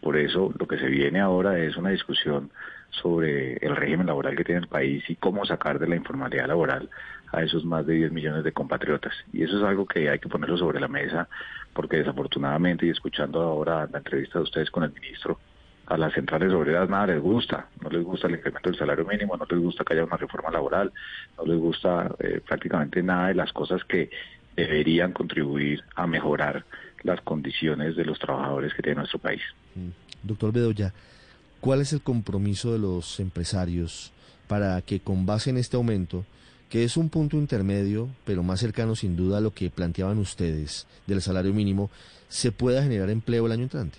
Por 0.00 0.16
eso 0.16 0.52
lo 0.58 0.68
que 0.68 0.78
se 0.78 0.86
viene 0.86 1.20
ahora 1.20 1.58
es 1.58 1.76
una 1.76 1.90
discusión 1.90 2.50
sobre 2.90 3.54
el 3.56 3.74
régimen 3.74 4.06
laboral 4.06 4.36
que 4.36 4.44
tiene 4.44 4.60
el 4.60 4.68
país 4.68 5.02
y 5.08 5.16
cómo 5.16 5.44
sacar 5.44 5.78
de 5.78 5.88
la 5.88 5.96
informalidad 5.96 6.46
laboral 6.46 6.88
a 7.32 7.42
esos 7.42 7.64
más 7.64 7.86
de 7.86 7.94
10 7.94 8.12
millones 8.12 8.44
de 8.44 8.52
compatriotas. 8.52 9.14
Y 9.32 9.42
eso 9.42 9.56
es 9.58 9.64
algo 9.64 9.86
que 9.86 10.08
hay 10.10 10.18
que 10.18 10.28
ponerlo 10.28 10.56
sobre 10.58 10.80
la 10.80 10.88
mesa 10.88 11.28
porque 11.72 11.98
desafortunadamente 11.98 12.86
y 12.86 12.90
escuchando 12.90 13.42
ahora 13.42 13.88
la 13.90 13.98
entrevista 13.98 14.38
de 14.38 14.44
ustedes 14.44 14.70
con 14.70 14.84
el 14.84 14.92
ministro, 14.92 15.38
a 15.86 15.96
las 15.96 16.12
centrales 16.14 16.52
obreras 16.52 16.88
nada 16.88 17.08
les 17.08 17.20
gusta, 17.20 17.68
no 17.80 17.88
les 17.88 18.02
gusta 18.02 18.26
el 18.26 18.34
incremento 18.34 18.70
del 18.70 18.78
salario 18.78 19.04
mínimo, 19.04 19.36
no 19.36 19.46
les 19.48 19.60
gusta 19.60 19.84
que 19.84 19.94
haya 19.94 20.04
una 20.04 20.16
reforma 20.16 20.50
laboral, 20.50 20.92
no 21.38 21.44
les 21.46 21.58
gusta 21.58 22.14
eh, 22.18 22.40
prácticamente 22.46 23.02
nada 23.02 23.28
de 23.28 23.34
las 23.34 23.52
cosas 23.52 23.84
que 23.84 24.10
deberían 24.56 25.12
contribuir 25.12 25.84
a 25.94 26.06
mejorar 26.06 26.64
las 27.02 27.20
condiciones 27.20 27.94
de 27.94 28.04
los 28.04 28.18
trabajadores 28.18 28.74
que 28.74 28.82
tiene 28.82 28.98
nuestro 28.98 29.20
país. 29.20 29.42
Mm. 29.74 29.90
Doctor 30.22 30.52
Bedoya, 30.52 30.92
¿cuál 31.60 31.80
es 31.82 31.92
el 31.92 32.00
compromiso 32.00 32.72
de 32.72 32.80
los 32.80 33.20
empresarios 33.20 34.12
para 34.48 34.80
que 34.82 34.98
con 35.00 35.24
base 35.24 35.50
en 35.50 35.58
este 35.58 35.76
aumento, 35.76 36.24
que 36.68 36.82
es 36.82 36.96
un 36.96 37.10
punto 37.10 37.36
intermedio, 37.36 38.08
pero 38.24 38.42
más 38.42 38.58
cercano 38.58 38.96
sin 38.96 39.16
duda 39.16 39.38
a 39.38 39.40
lo 39.40 39.52
que 39.52 39.70
planteaban 39.70 40.18
ustedes 40.18 40.88
del 41.06 41.22
salario 41.22 41.52
mínimo, 41.52 41.90
se 42.28 42.50
pueda 42.50 42.82
generar 42.82 43.08
empleo 43.10 43.46
el 43.46 43.52
año 43.52 43.64
entrante? 43.64 43.98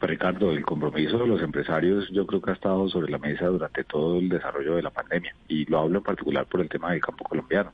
Ricardo, 0.00 0.52
el 0.52 0.64
compromiso 0.64 1.18
de 1.18 1.26
los 1.26 1.42
empresarios 1.42 2.08
yo 2.10 2.26
creo 2.26 2.42
que 2.42 2.50
ha 2.50 2.54
estado 2.54 2.88
sobre 2.88 3.10
la 3.10 3.18
mesa 3.18 3.46
durante 3.46 3.82
todo 3.84 4.18
el 4.18 4.28
desarrollo 4.28 4.76
de 4.76 4.82
la 4.82 4.90
pandemia 4.90 5.34
y 5.48 5.64
lo 5.66 5.80
hablo 5.80 5.98
en 5.98 6.04
particular 6.04 6.46
por 6.46 6.60
el 6.60 6.68
tema 6.68 6.92
del 6.92 7.00
campo 7.00 7.24
colombiano. 7.24 7.72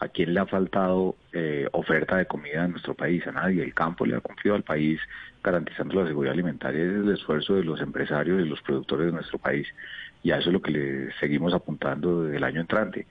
¿A 0.00 0.08
quién 0.08 0.32
le 0.32 0.40
ha 0.40 0.46
faltado 0.46 1.14
eh, 1.32 1.68
oferta 1.72 2.16
de 2.16 2.24
comida 2.24 2.64
en 2.64 2.70
nuestro 2.70 2.94
país? 2.94 3.26
A 3.26 3.32
nadie. 3.32 3.62
El 3.62 3.74
campo 3.74 4.06
le 4.06 4.16
ha 4.16 4.20
confiado 4.20 4.56
al 4.56 4.62
país 4.62 4.98
garantizando 5.44 6.00
la 6.00 6.06
seguridad 6.06 6.32
alimentaria. 6.32 6.82
Es 6.82 6.92
el 6.92 7.12
esfuerzo 7.12 7.54
de 7.56 7.64
los 7.64 7.82
empresarios 7.82 8.40
y 8.40 8.48
los 8.48 8.62
productores 8.62 9.06
de 9.06 9.12
nuestro 9.12 9.38
país. 9.38 9.68
Y 10.22 10.30
a 10.30 10.38
eso 10.38 10.48
es 10.48 10.54
lo 10.54 10.62
que 10.62 10.70
le 10.70 11.12
seguimos 11.20 11.52
apuntando 11.52 12.22
desde 12.22 12.38
el 12.38 12.44
año 12.44 12.62
entrante. 12.62 13.06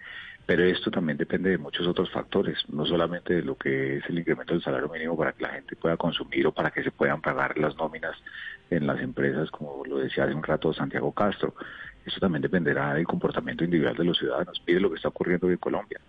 Pero 0.50 0.64
esto 0.64 0.90
también 0.90 1.16
depende 1.16 1.52
de 1.52 1.60
muchos 1.60 1.86
otros 1.86 2.10
factores, 2.10 2.58
no 2.70 2.84
solamente 2.84 3.36
de 3.36 3.44
lo 3.44 3.56
que 3.56 3.98
es 3.98 4.04
el 4.10 4.18
incremento 4.18 4.56
del 4.56 4.64
salario 4.64 4.90
mínimo 4.90 5.16
para 5.16 5.34
que 5.34 5.44
la 5.44 5.50
gente 5.50 5.76
pueda 5.76 5.96
consumir 5.96 6.48
o 6.48 6.52
para 6.52 6.72
que 6.72 6.82
se 6.82 6.90
puedan 6.90 7.22
pagar 7.22 7.56
las 7.60 7.76
nóminas 7.78 8.18
en 8.72 8.88
las 8.88 9.00
empresas, 9.00 9.52
como 9.52 9.86
lo 9.86 10.00
decía 10.00 10.24
hace 10.24 10.34
un 10.34 10.42
rato 10.42 10.74
Santiago 10.74 11.12
Castro. 11.12 11.54
Esto 12.04 12.20
también 12.20 12.42
dependerá 12.42 12.96
del 12.96 13.06
comportamiento 13.06 13.64
individual 13.64 13.96
de 13.96 14.06
los 14.06 14.18
ciudadanos. 14.18 14.60
Mire 14.66 14.80
lo 14.80 14.90
que 14.90 14.96
está 14.96 15.10
ocurriendo 15.10 15.48
en 15.52 15.58
Colombia 15.58 16.00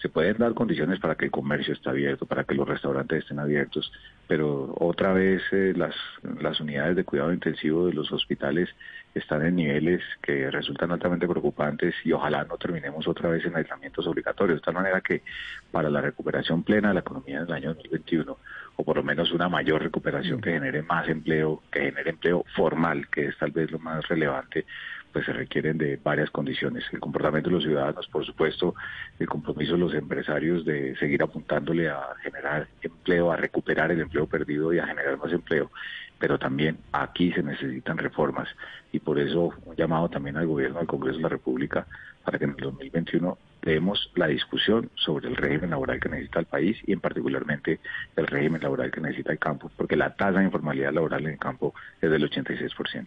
se 0.00 0.08
pueden 0.08 0.38
dar 0.38 0.54
condiciones 0.54 0.98
para 0.98 1.14
que 1.14 1.26
el 1.26 1.30
comercio 1.30 1.74
esté 1.74 1.90
abierto, 1.90 2.24
para 2.24 2.44
que 2.44 2.54
los 2.54 2.66
restaurantes 2.66 3.18
estén 3.18 3.38
abiertos, 3.38 3.92
pero 4.26 4.74
otra 4.78 5.12
vez 5.12 5.42
eh, 5.52 5.74
las, 5.76 5.94
las 6.40 6.58
unidades 6.60 6.96
de 6.96 7.04
cuidado 7.04 7.32
intensivo 7.32 7.86
de 7.86 7.92
los 7.92 8.10
hospitales 8.10 8.70
están 9.14 9.44
en 9.44 9.56
niveles 9.56 10.02
que 10.22 10.50
resultan 10.50 10.92
altamente 10.92 11.26
preocupantes 11.26 11.94
y 12.04 12.12
ojalá 12.12 12.44
no 12.44 12.56
terminemos 12.56 13.06
otra 13.08 13.28
vez 13.28 13.44
en 13.44 13.56
aislamientos 13.56 14.06
obligatorios, 14.06 14.60
de 14.60 14.64
tal 14.64 14.74
manera 14.74 15.00
que 15.00 15.22
para 15.70 15.90
la 15.90 16.00
recuperación 16.00 16.62
plena 16.62 16.88
de 16.88 16.94
la 16.94 17.00
economía 17.00 17.38
en 17.38 17.44
el 17.44 17.52
año 17.52 17.74
2021, 17.74 18.38
o 18.76 18.84
por 18.84 18.96
lo 18.96 19.02
menos 19.02 19.32
una 19.32 19.48
mayor 19.48 19.82
recuperación 19.82 20.40
que 20.40 20.52
genere 20.52 20.82
más 20.82 21.08
empleo, 21.08 21.62
que 21.72 21.80
genere 21.80 22.10
empleo 22.10 22.44
formal, 22.54 23.08
que 23.08 23.26
es 23.26 23.38
tal 23.38 23.50
vez 23.50 23.70
lo 23.70 23.78
más 23.78 24.06
relevante, 24.08 24.64
pues 25.12 25.26
se 25.26 25.32
requieren 25.32 25.78
de 25.78 25.98
varias 26.02 26.30
condiciones. 26.30 26.84
El 26.92 27.00
comportamiento 27.00 27.50
de 27.50 27.56
los 27.56 27.64
ciudadanos, 27.64 28.06
por 28.08 28.24
supuesto, 28.24 28.74
el 29.18 29.28
compromiso 29.28 29.72
de 29.72 29.78
los 29.78 29.94
empresarios 29.94 30.64
de 30.64 30.96
seguir 30.96 31.22
apuntándole 31.22 31.88
a 31.88 32.00
generar 32.22 32.68
empleo, 32.82 33.32
a 33.32 33.36
recuperar 33.36 33.90
el 33.90 34.00
empleo 34.00 34.26
perdido 34.26 34.72
y 34.72 34.78
a 34.78 34.86
generar 34.86 35.18
más 35.18 35.32
empleo. 35.32 35.70
Pero 36.18 36.38
también 36.38 36.78
aquí 36.92 37.32
se 37.32 37.42
necesitan 37.42 37.98
reformas 37.98 38.48
y 38.92 39.00
por 39.00 39.18
eso 39.18 39.54
un 39.64 39.76
llamado 39.76 40.08
también 40.08 40.36
al 40.36 40.46
gobierno, 40.46 40.78
al 40.78 40.86
Congreso 40.86 41.16
de 41.16 41.22
la 41.22 41.28
República, 41.30 41.86
para 42.24 42.38
que 42.38 42.44
en 42.44 42.50
el 42.50 42.56
2021 42.56 43.38
demos 43.62 44.10
la 44.14 44.26
discusión 44.26 44.90
sobre 44.94 45.28
el 45.28 45.36
régimen 45.36 45.70
laboral 45.70 46.00
que 46.00 46.08
necesita 46.08 46.40
el 46.40 46.46
país 46.46 46.76
y 46.86 46.92
en 46.92 47.00
particularmente 47.00 47.80
el 48.16 48.26
régimen 48.26 48.62
laboral 48.62 48.90
que 48.90 49.00
necesita 49.00 49.32
el 49.32 49.38
campo, 49.38 49.70
porque 49.76 49.96
la 49.96 50.14
tasa 50.14 50.38
de 50.38 50.44
informalidad 50.44 50.92
laboral 50.92 51.24
en 51.24 51.32
el 51.32 51.38
campo 51.38 51.74
es 52.00 52.10
del 52.10 52.28
86%. 52.28 53.06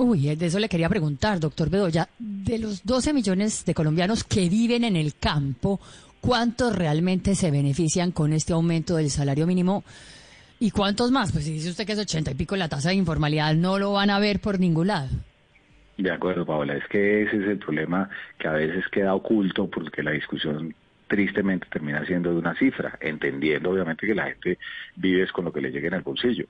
Uy, 0.00 0.36
de 0.36 0.46
eso 0.46 0.60
le 0.60 0.68
quería 0.68 0.88
preguntar, 0.88 1.40
doctor 1.40 1.70
Bedoya. 1.70 2.08
De 2.20 2.56
los 2.60 2.84
12 2.84 3.12
millones 3.12 3.64
de 3.64 3.74
colombianos 3.74 4.22
que 4.22 4.48
viven 4.48 4.84
en 4.84 4.94
el 4.94 5.16
campo, 5.16 5.80
¿cuántos 6.20 6.76
realmente 6.76 7.34
se 7.34 7.50
benefician 7.50 8.12
con 8.12 8.32
este 8.32 8.52
aumento 8.52 8.94
del 8.94 9.10
salario 9.10 9.44
mínimo? 9.44 9.82
¿Y 10.60 10.70
cuántos 10.70 11.10
más? 11.10 11.32
Pues 11.32 11.46
si 11.46 11.54
dice 11.54 11.70
usted 11.70 11.84
que 11.84 11.94
es 11.94 11.98
80 11.98 12.30
y 12.30 12.34
pico 12.34 12.54
la 12.54 12.68
tasa 12.68 12.90
de 12.90 12.94
informalidad, 12.94 13.52
no 13.54 13.80
lo 13.80 13.92
van 13.92 14.10
a 14.10 14.20
ver 14.20 14.38
por 14.38 14.60
ningún 14.60 14.86
lado. 14.86 15.08
De 15.96 16.12
acuerdo, 16.12 16.46
Paola. 16.46 16.76
Es 16.76 16.86
que 16.86 17.22
ese 17.22 17.36
es 17.36 17.48
el 17.48 17.58
problema 17.58 18.08
que 18.38 18.46
a 18.46 18.52
veces 18.52 18.84
queda 18.92 19.16
oculto 19.16 19.68
porque 19.68 20.04
la 20.04 20.12
discusión 20.12 20.76
tristemente 21.08 21.66
termina 21.72 22.06
siendo 22.06 22.30
de 22.30 22.36
una 22.36 22.54
cifra, 22.54 22.96
entendiendo 23.00 23.70
obviamente 23.70 24.06
que 24.06 24.14
la 24.14 24.26
gente 24.26 24.58
vive 24.94 25.26
con 25.32 25.46
lo 25.46 25.52
que 25.52 25.60
le 25.60 25.72
llegue 25.72 25.88
en 25.88 25.94
el 25.94 26.02
bolsillo. 26.02 26.46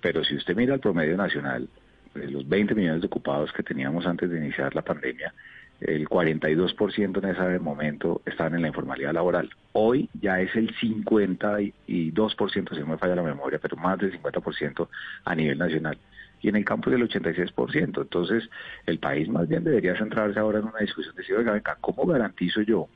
Pero 0.00 0.22
si 0.22 0.36
usted 0.36 0.54
mira 0.54 0.74
el 0.74 0.80
promedio 0.80 1.16
nacional, 1.16 1.68
de 2.14 2.30
los 2.30 2.48
20 2.48 2.74
millones 2.74 3.00
de 3.00 3.06
ocupados 3.06 3.52
que 3.52 3.62
teníamos 3.62 4.06
antes 4.06 4.30
de 4.30 4.38
iniciar 4.38 4.74
la 4.74 4.82
pandemia, 4.82 5.32
el 5.80 6.08
42% 6.08 7.18
en 7.18 7.28
ese 7.28 7.58
momento 7.58 8.22
estaban 8.24 8.54
en 8.54 8.62
la 8.62 8.68
informalidad 8.68 9.12
laboral. 9.12 9.50
Hoy 9.72 10.08
ya 10.20 10.40
es 10.40 10.54
el 10.54 10.74
52%, 10.74 12.74
si 12.74 12.80
no 12.80 12.86
me 12.86 12.98
falla 12.98 13.16
la 13.16 13.22
memoria, 13.22 13.58
pero 13.60 13.76
más 13.76 13.98
del 13.98 14.18
50% 14.20 14.88
a 15.24 15.34
nivel 15.34 15.58
nacional. 15.58 15.98
Y 16.40 16.48
en 16.48 16.56
el 16.56 16.64
campo 16.64 16.90
es 16.90 16.96
el 16.96 17.08
86%. 17.08 18.02
Entonces, 18.02 18.48
el 18.86 18.98
país 18.98 19.28
más 19.28 19.48
bien 19.48 19.64
debería 19.64 19.96
centrarse 19.96 20.38
ahora 20.38 20.60
en 20.60 20.66
una 20.66 20.78
discusión 20.78 21.14
de 21.14 21.22
decir, 21.22 21.36
oiga, 21.36 21.52
venga, 21.52 21.76
¿cómo 21.80 22.06
garantizo 22.06 22.62
yo 22.62 22.88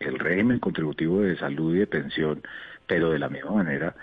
el 0.00 0.18
régimen 0.18 0.58
contributivo 0.58 1.22
de 1.22 1.36
salud 1.36 1.74
y 1.74 1.78
de 1.78 1.86
pensión, 1.86 2.42
pero 2.86 3.10
de 3.10 3.18
la 3.18 3.28
misma 3.28 3.52
manera 3.52 3.94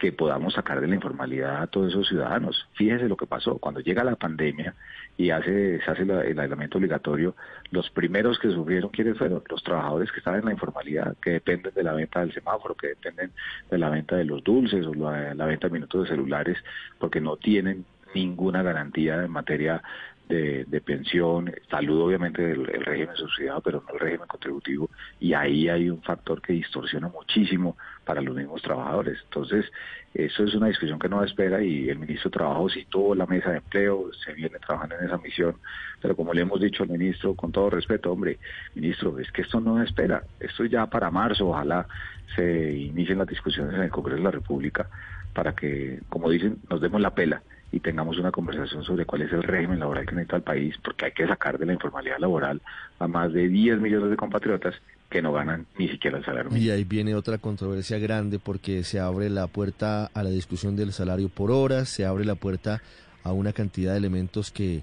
que 0.00 0.12
podamos 0.12 0.54
sacar 0.54 0.80
de 0.80 0.88
la 0.88 0.94
informalidad 0.94 1.62
a 1.62 1.66
todos 1.66 1.90
esos 1.90 2.08
ciudadanos. 2.08 2.66
Fíjese 2.72 3.06
lo 3.06 3.18
que 3.18 3.26
pasó, 3.26 3.58
cuando 3.58 3.80
llega 3.80 4.02
la 4.02 4.16
pandemia 4.16 4.74
y 5.18 5.28
hace, 5.28 5.78
se 5.82 5.90
hace 5.90 6.02
el 6.02 6.38
aislamiento 6.40 6.78
obligatorio, 6.78 7.36
los 7.70 7.90
primeros 7.90 8.38
que 8.38 8.50
sufrieron, 8.50 8.90
¿quiénes 8.90 9.18
fueron? 9.18 9.42
Los 9.50 9.62
trabajadores 9.62 10.10
que 10.10 10.18
estaban 10.18 10.40
en 10.40 10.46
la 10.46 10.52
informalidad, 10.52 11.16
que 11.22 11.32
dependen 11.32 11.74
de 11.74 11.82
la 11.82 11.92
venta 11.92 12.20
del 12.20 12.32
semáforo, 12.32 12.74
que 12.74 12.88
dependen 12.88 13.30
de 13.70 13.78
la 13.78 13.90
venta 13.90 14.16
de 14.16 14.24
los 14.24 14.42
dulces 14.42 14.86
o 14.86 14.94
la, 14.94 15.44
venta 15.44 15.66
de 15.66 15.72
minutos 15.72 16.04
de 16.04 16.08
celulares, 16.08 16.56
porque 16.98 17.20
no 17.20 17.36
tienen 17.36 17.84
ninguna 18.14 18.62
garantía 18.62 19.22
en 19.22 19.30
materia 19.30 19.82
de, 20.30 20.80
pensión, 20.80 21.52
salud 21.68 22.00
obviamente 22.02 22.52
el, 22.52 22.64
régimen 22.64 23.16
subsidiado, 23.16 23.60
pero 23.60 23.82
no 23.86 23.94
el 23.94 24.00
régimen 24.00 24.28
contributivo, 24.28 24.88
y 25.18 25.34
ahí 25.34 25.68
hay 25.68 25.90
un 25.90 26.00
factor 26.02 26.40
que 26.40 26.52
distorsiona 26.52 27.08
muchísimo 27.08 27.76
para 28.04 28.20
los 28.20 28.34
mismos 28.34 28.62
trabajadores. 28.62 29.18
Entonces, 29.24 29.66
eso 30.14 30.44
es 30.44 30.54
una 30.54 30.68
discusión 30.68 30.98
que 30.98 31.08
no 31.08 31.22
espera 31.22 31.62
y 31.62 31.88
el 31.88 31.98
ministro 31.98 32.30
de 32.30 32.38
Trabajo 32.38 32.68
citó 32.68 33.14
la 33.14 33.26
mesa 33.26 33.50
de 33.50 33.58
empleo, 33.58 34.10
se 34.24 34.32
viene 34.32 34.58
trabajando 34.58 34.96
en 34.96 35.06
esa 35.06 35.18
misión, 35.18 35.56
pero 36.00 36.16
como 36.16 36.32
le 36.32 36.42
hemos 36.42 36.60
dicho 36.60 36.82
al 36.82 36.88
ministro, 36.88 37.34
con 37.34 37.52
todo 37.52 37.70
respeto, 37.70 38.12
hombre, 38.12 38.38
ministro, 38.74 39.18
es 39.18 39.30
que 39.32 39.42
esto 39.42 39.60
no 39.60 39.82
espera, 39.82 40.22
esto 40.40 40.64
ya 40.64 40.86
para 40.86 41.10
marzo, 41.10 41.48
ojalá 41.48 41.86
se 42.34 42.72
inicien 42.72 43.18
las 43.18 43.28
discusiones 43.28 43.74
en 43.74 43.82
el 43.82 43.90
Congreso 43.90 44.18
de 44.18 44.24
la 44.24 44.30
República 44.30 44.88
para 45.34 45.54
que, 45.54 46.00
como 46.08 46.30
dicen, 46.30 46.58
nos 46.68 46.80
demos 46.80 47.00
la 47.00 47.14
pela 47.14 47.42
y 47.72 47.80
tengamos 47.80 48.18
una 48.18 48.32
conversación 48.32 48.82
sobre 48.82 49.04
cuál 49.04 49.22
es 49.22 49.32
el 49.32 49.42
régimen 49.42 49.78
laboral 49.78 50.06
que 50.06 50.14
necesita 50.14 50.36
el 50.36 50.42
país, 50.42 50.74
porque 50.82 51.06
hay 51.06 51.12
que 51.12 51.26
sacar 51.26 51.58
de 51.58 51.66
la 51.66 51.72
informalidad 51.72 52.18
laboral 52.18 52.60
a 52.98 53.06
más 53.06 53.32
de 53.32 53.48
10 53.48 53.80
millones 53.80 54.10
de 54.10 54.16
compatriotas 54.16 54.74
que 55.08 55.22
no 55.22 55.32
ganan 55.32 55.66
ni 55.78 55.88
siquiera 55.88 56.18
el 56.18 56.24
salario 56.24 56.50
mínimo. 56.50 56.66
Y 56.66 56.70
ahí 56.70 56.84
viene 56.84 57.14
otra 57.14 57.38
controversia 57.38 57.98
grande 57.98 58.38
porque 58.38 58.84
se 58.84 59.00
abre 59.00 59.28
la 59.28 59.46
puerta 59.46 60.10
a 60.12 60.22
la 60.22 60.30
discusión 60.30 60.76
del 60.76 60.92
salario 60.92 61.28
por 61.28 61.50
horas, 61.50 61.88
se 61.88 62.04
abre 62.06 62.24
la 62.24 62.34
puerta 62.36 62.80
a 63.22 63.32
una 63.32 63.52
cantidad 63.52 63.92
de 63.92 63.98
elementos 63.98 64.50
que 64.50 64.82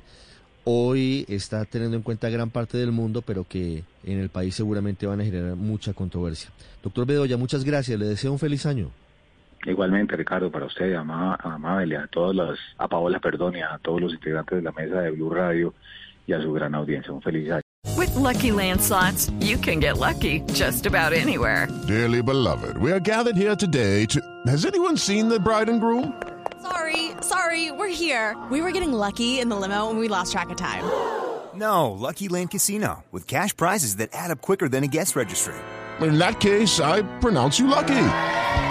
hoy 0.63 1.25
está 1.29 1.63
teniendo 1.65 1.95
en 1.95 2.03
cuenta 2.03 2.29
gran 2.29 2.49
parte 2.49 2.77
del 2.77 2.91
mundo, 2.91 3.21
pero 3.21 3.45
que 3.45 3.83
en 4.03 4.19
el 4.19 4.29
país 4.29 4.55
seguramente 4.55 5.07
van 5.07 5.21
a 5.21 5.23
generar 5.23 5.55
mucha 5.55 5.93
controversia. 5.93 6.51
Doctor 6.83 7.05
Bedoya, 7.05 7.37
muchas 7.37 7.63
gracias, 7.63 7.97
le 7.97 8.05
deseo 8.05 8.31
un 8.31 8.39
feliz 8.39 8.65
año. 8.65 8.91
Igualmente, 9.67 10.15
Ricardo, 10.15 10.49
para 10.49 10.65
usted, 10.65 10.95
a, 10.95 11.03
Mabel, 11.03 11.97
a 11.97 12.07
todos 12.07 12.33
los, 12.33 12.57
a 12.77 12.87
Paola, 12.87 13.19
perdón, 13.19 13.57
y 13.57 13.61
a 13.61 13.77
todos 13.83 13.99
los 13.99 14.13
integrantes 14.13 14.59
de 14.59 14.61
la 14.61 14.71
mesa 14.71 15.01
de 15.01 15.11
Blue 15.11 15.29
Radio 15.29 15.73
y 16.25 16.31
a 16.31 16.41
su 16.41 16.53
gran 16.53 16.73
audiencia. 16.73 17.11
Un 17.11 17.21
feliz 17.21 17.51
año. 17.51 17.61
With 17.97 18.15
lucky 18.15 18.51
landslots, 18.51 19.29
you 19.41 19.57
can 19.57 19.81
get 19.81 19.97
lucky 19.97 20.41
just 20.53 20.85
about 20.85 21.11
anywhere. 21.11 21.67
Dearly 21.85 22.21
beloved, 22.21 22.77
we 22.77 22.93
are 22.93 22.99
gathered 22.99 23.35
here 23.35 23.57
today 23.57 24.05
to. 24.05 24.21
Has 24.45 24.65
anyone 24.65 24.95
seen 24.95 25.27
the 25.27 25.39
bride 25.39 25.67
and 25.67 25.81
groom? 25.81 26.13
Sorry, 26.61 27.11
sorry, 27.21 27.71
we're 27.71 27.89
here. 27.89 28.37
We 28.49 28.61
were 28.61 28.71
getting 28.71 28.93
lucky 28.93 29.41
in 29.41 29.49
the 29.49 29.55
limo 29.57 29.89
and 29.89 29.99
we 29.99 30.07
lost 30.07 30.31
track 30.31 30.49
of 30.49 30.57
time. 30.57 30.83
No, 31.53 31.91
Lucky 31.91 32.29
Land 32.29 32.51
Casino, 32.51 33.03
with 33.11 33.27
cash 33.27 33.55
prizes 33.55 33.97
that 33.97 34.11
add 34.13 34.31
up 34.31 34.41
quicker 34.41 34.69
than 34.69 34.83
a 34.85 34.87
guest 34.87 35.15
registry. 35.15 35.55
In 35.99 36.17
that 36.19 36.39
case, 36.39 36.79
I 36.79 37.01
pronounce 37.19 37.59
you 37.59 37.67
lucky. 37.67 37.95